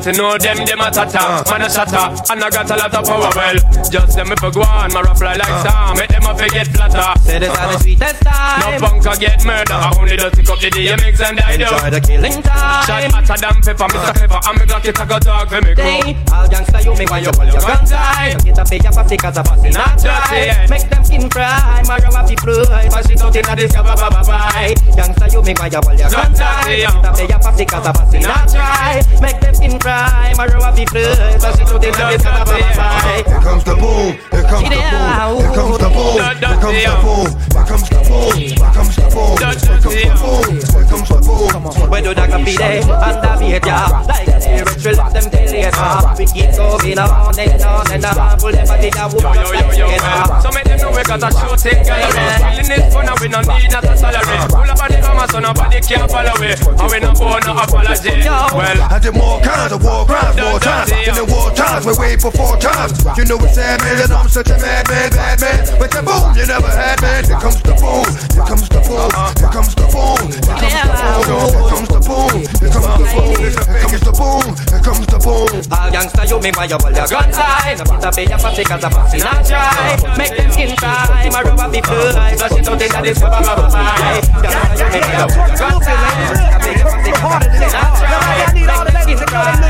From 0.00 0.16
the 0.16 0.16
know 0.16 0.38
them, 0.40 0.64
them 0.64 0.80
a 0.80 0.88
tata 0.88 1.44
Man 1.44 1.60
a 1.60 1.68
shatter, 1.68 2.08
and 2.32 2.40
I 2.40 2.48
got 2.48 2.70
a 2.72 2.76
lot 2.76 2.88
of 2.88 3.04
power 3.04 3.28
well. 3.36 3.58
Just 3.92 4.16
them 4.16 4.32
if 4.32 4.40
I 4.40 4.48
go 4.48 4.64
on, 4.64 4.88
my 4.96 5.04
fly 5.12 5.36
like 5.36 5.44
uh-huh. 5.44 5.60
star 5.60 5.92
Make 5.92 6.08
them 6.08 6.24
a 6.24 6.32
forget 6.32 6.68
flatter. 6.72 7.12
Say 7.20 7.36
this 7.36 7.52
are 7.52 7.68
the 7.68 7.76
uh-huh. 7.76 7.84
sweetest 7.84 8.20
time. 8.24 8.60
No 8.64 8.68
bunker 8.80 9.16
get 9.20 9.44
murder 9.44 9.76
I 9.76 9.92
only 10.00 10.16
dirty 10.16 10.40
cup 10.40 10.56
the 10.56 10.72
DMX 10.72 11.20
and 11.20 11.36
I 11.44 11.60
do 11.60 11.68
Enjoy 11.68 11.90
the 11.92 12.00
killing 12.00 12.40
time. 12.40 12.84
Shot 12.88 13.04
hotter 13.12 13.36
than 13.44 13.56
pepper, 13.60 13.88
Mr. 13.92 14.40
And 14.40 14.56
me 14.56 14.64
Glock 14.64 14.88
it 14.88 14.96
a 14.96 15.04
go 15.04 15.18
dog 15.20 15.48
for 15.52 15.60
me 15.60 15.74
Day, 15.76 16.16
all 16.32 16.48
gangsta 16.48 16.80
you 16.80 16.96
make 16.96 17.10
my 17.12 17.20
your 17.20 17.36
body 17.36 17.52
run 17.52 17.84
tight. 17.84 18.32
No 18.32 18.40
get 18.40 18.56
a 18.56 18.64
big 18.64 18.86
up 18.88 18.96
a 18.96 19.02
sick 19.04 19.24
as 19.24 19.36
a 19.36 19.42
pussy 19.44 19.68
not 19.68 20.00
try 20.00 20.64
Make 20.72 20.88
them 20.88 21.04
skin 21.04 21.28
cry 21.28 21.82
My 21.84 22.00
rubber 22.00 22.24
be 22.24 22.36
fly 22.40 22.88
Blood 22.88 23.10
it 23.10 23.20
out 23.20 23.36
inna 23.36 23.52
this 23.52 23.72
shabba 23.72 24.00
baba 24.00 24.24
bye. 24.24 24.72
Gangsta 24.96 25.28
you 25.28 25.42
make 25.44 25.60
my 25.60 25.68
your 25.68 25.84
body 25.84 26.08
run 26.08 26.32
tight 26.32 26.88
No 26.88 26.96
get 26.96 27.04
a 27.04 27.10
big 27.12 27.32
up 27.36 27.44
a 27.44 27.50
sick 27.52 27.72
as 27.74 27.84
a 27.84 27.92
pussy 27.92 28.18
not 28.24 28.48
try 28.48 29.02
Make 29.20 29.40
them 29.44 29.54
skin 29.54 29.76
cry 29.76 29.89
My 29.90 30.46
rubber 30.46 30.76
be 30.76 30.86
fly 30.86 31.36
Blood 31.38 31.58
it 31.58 31.68
out 31.68 31.82
inna 31.82 32.04
this 32.12 32.22
shabba 32.22 32.46
baba 32.46 32.62
bye 32.78 33.24
Here 33.26 33.40
comes 33.40 33.64
the 33.64 33.74
boom, 33.74 34.14
here 34.30 34.46
comes 34.46 34.68
the 34.70 34.78
boom, 34.78 35.10
here 35.34 35.50
comes 35.50 35.78
the 35.78 35.88
boom, 35.90 36.14
here 36.14 36.36
comes 36.38 37.88
the 37.90 37.98
boom, 38.06 38.30
here 38.30 38.54
comes 38.70 38.70
the 38.70 38.70
boom, 38.70 38.70
here 38.70 38.70
comes 38.70 38.94
the 38.94 39.02
boom, 39.10 39.34
here 39.34 39.50
comes 39.50 39.90
the 39.90 40.14
boom, 40.22 40.46
here 40.54 40.86
comes 40.86 41.08
the 41.08 41.18
boom. 41.18 41.90
Where 41.90 42.02
do 42.02 42.14
that 42.14 42.30
be 42.44 42.56
there? 42.56 42.82
Under 42.86 43.34
me 43.40 43.58
ya 43.58 44.06
Like 44.06 44.26
the 44.26 44.38
lyrics 44.38 44.84
will 44.84 44.96
let 44.96 45.12
them 45.12 45.26
tell 45.30 45.50
you 45.50 45.70
uh, 45.74 46.14
We 46.18 46.26
keep 46.26 46.54
going 46.54 46.98
on 46.98 47.38
and 47.38 47.62
on 47.62 47.90
and 47.90 48.04
on 48.04 48.38
Pull 48.38 48.52
them 48.52 48.66
body 48.66 48.90
down 48.90 49.10
Yo, 49.10 49.32
yo, 49.34 49.42
yo, 49.50 49.74
yo, 49.74 49.86
man. 49.98 50.42
So 50.42 50.50
make 50.54 50.64
them 50.64 50.78
know 50.78 50.90
we 50.94 51.02
got 51.02 51.22
a 51.22 51.30
shooting 51.34 51.82
gallery. 51.82 52.30
Feeling 52.38 52.68
this 52.70 52.94
fun 52.94 53.08
and 53.08 53.18
we 53.20 53.28
no 53.28 53.40
need 53.42 53.70
not 53.70 53.84
a 53.84 53.96
salary. 53.96 54.38
Pull 54.48 54.70
up 54.70 54.80
on 54.80 54.88
the 54.90 54.98
hammer 55.02 55.26
so 55.28 55.38
nobody 55.40 55.80
can 55.80 56.08
follow 56.08 56.36
it. 56.40 56.58
And 56.62 56.88
we 56.90 56.98
no 57.00 57.10
owe 57.18 57.40
no 57.42 57.52
apology. 57.58 58.14
Well, 58.22 58.80
I 58.86 58.98
did 58.98 59.14
more 59.14 59.40
kinds 59.40 59.72
of 59.72 59.79
war 59.80 60.06
crimes, 60.06 60.36
more 60.36 60.60
times. 60.60 60.92
In 60.92 61.14
the 61.14 61.26
war 61.26 61.50
times, 61.52 61.84
we 61.86 61.92
wait 61.98 62.20
for 62.20 62.30
four 62.30 62.56
times. 62.56 63.00
You 63.16 63.24
know 63.24 63.40
it's 63.40 63.54
sad, 63.54 63.80
man, 63.80 64.00
and 64.04 64.12
I'm 64.12 64.28
such 64.28 64.50
a 64.50 64.58
mad 64.60 64.88
man, 64.88 65.10
bad 65.10 65.40
man. 65.40 65.58
But 65.78 65.90
the 65.90 66.02
boom, 66.04 66.36
you 66.36 66.46
never 66.46 66.70
had, 66.70 67.00
man. 67.02 67.24
Here 67.24 67.40
comes 67.40 67.60
the 67.62 67.74
boom, 67.76 68.06
here 68.36 68.46
comes 68.46 68.68
the 68.68 68.80
boom, 68.84 69.10
here 69.40 69.52
comes 69.52 69.74
the 69.74 69.86
boom, 69.88 70.20
here 70.28 70.68
comes 70.70 70.90
the 70.92 71.10
boom, 71.10 71.50
here 71.50 71.70
comes 71.70 71.88
the 71.88 72.00
boom, 72.00 72.32
here 72.60 72.70
comes 72.70 72.88
the 72.90 73.06
boom, 73.10 73.38
here 73.40 73.82
comes 73.82 74.00
the 74.00 74.12
boom, 74.12 74.46
here 74.70 74.82
comes 74.84 75.06
the 75.06 75.18
boom. 75.18 75.50
All 75.70 75.90
gangsta 75.90 76.28
you 76.28 76.40
make 76.40 76.56
my 76.56 76.64
your 76.64 76.78
gun 76.78 77.30
tight 77.30 77.78
No 77.78 77.84
put 77.84 78.04
a 78.04 78.10
pay 78.10 78.26
up 78.26 78.42
a 78.42 78.54
sick 78.54 78.70
as 78.70 78.84
a 78.84 78.90
pussy 78.90 79.18
not 79.18 79.44
try 79.46 79.96
Make 80.16 80.36
them 80.36 80.50
skin 80.50 80.76
cry 80.76 81.28
My 81.32 81.42
rubber 81.42 81.68
be 81.70 81.80
fly 81.80 82.34
Flush 82.36 82.58
it 82.58 82.68
out 82.68 82.82
inna 82.82 83.02
this 83.02 83.20
rubber 83.22 83.42
rubber 83.46 83.70
bye 83.70 84.20
Gangsta 84.42 84.74
you 84.78 84.88
make 84.90 85.06
my 85.06 85.18
your 85.18 85.28
ball 85.28 85.56
gun 85.56 85.80
tight 85.80 86.18
No 86.18 86.34
put 86.34 86.50
a 86.50 86.58
pay 86.60 86.74
up 86.80 86.90
a 86.90 87.00
sick 87.00 87.20
as 87.20 87.30
a 87.30 87.38
pussy 87.38 87.68
not 87.70 87.92
try 87.98 88.50
Make 88.50 88.50
them 88.50 88.50
skin 88.50 88.50
cry 88.50 88.50
My 88.50 88.50
rubber 88.50 88.50
be 88.50 88.50
fly 88.50 88.50
Flush 88.50 88.60
it 88.60 88.72
out 88.72 88.88
inna 88.88 89.04
this 89.06 89.20
rubber 89.20 89.40
bye 89.40 89.69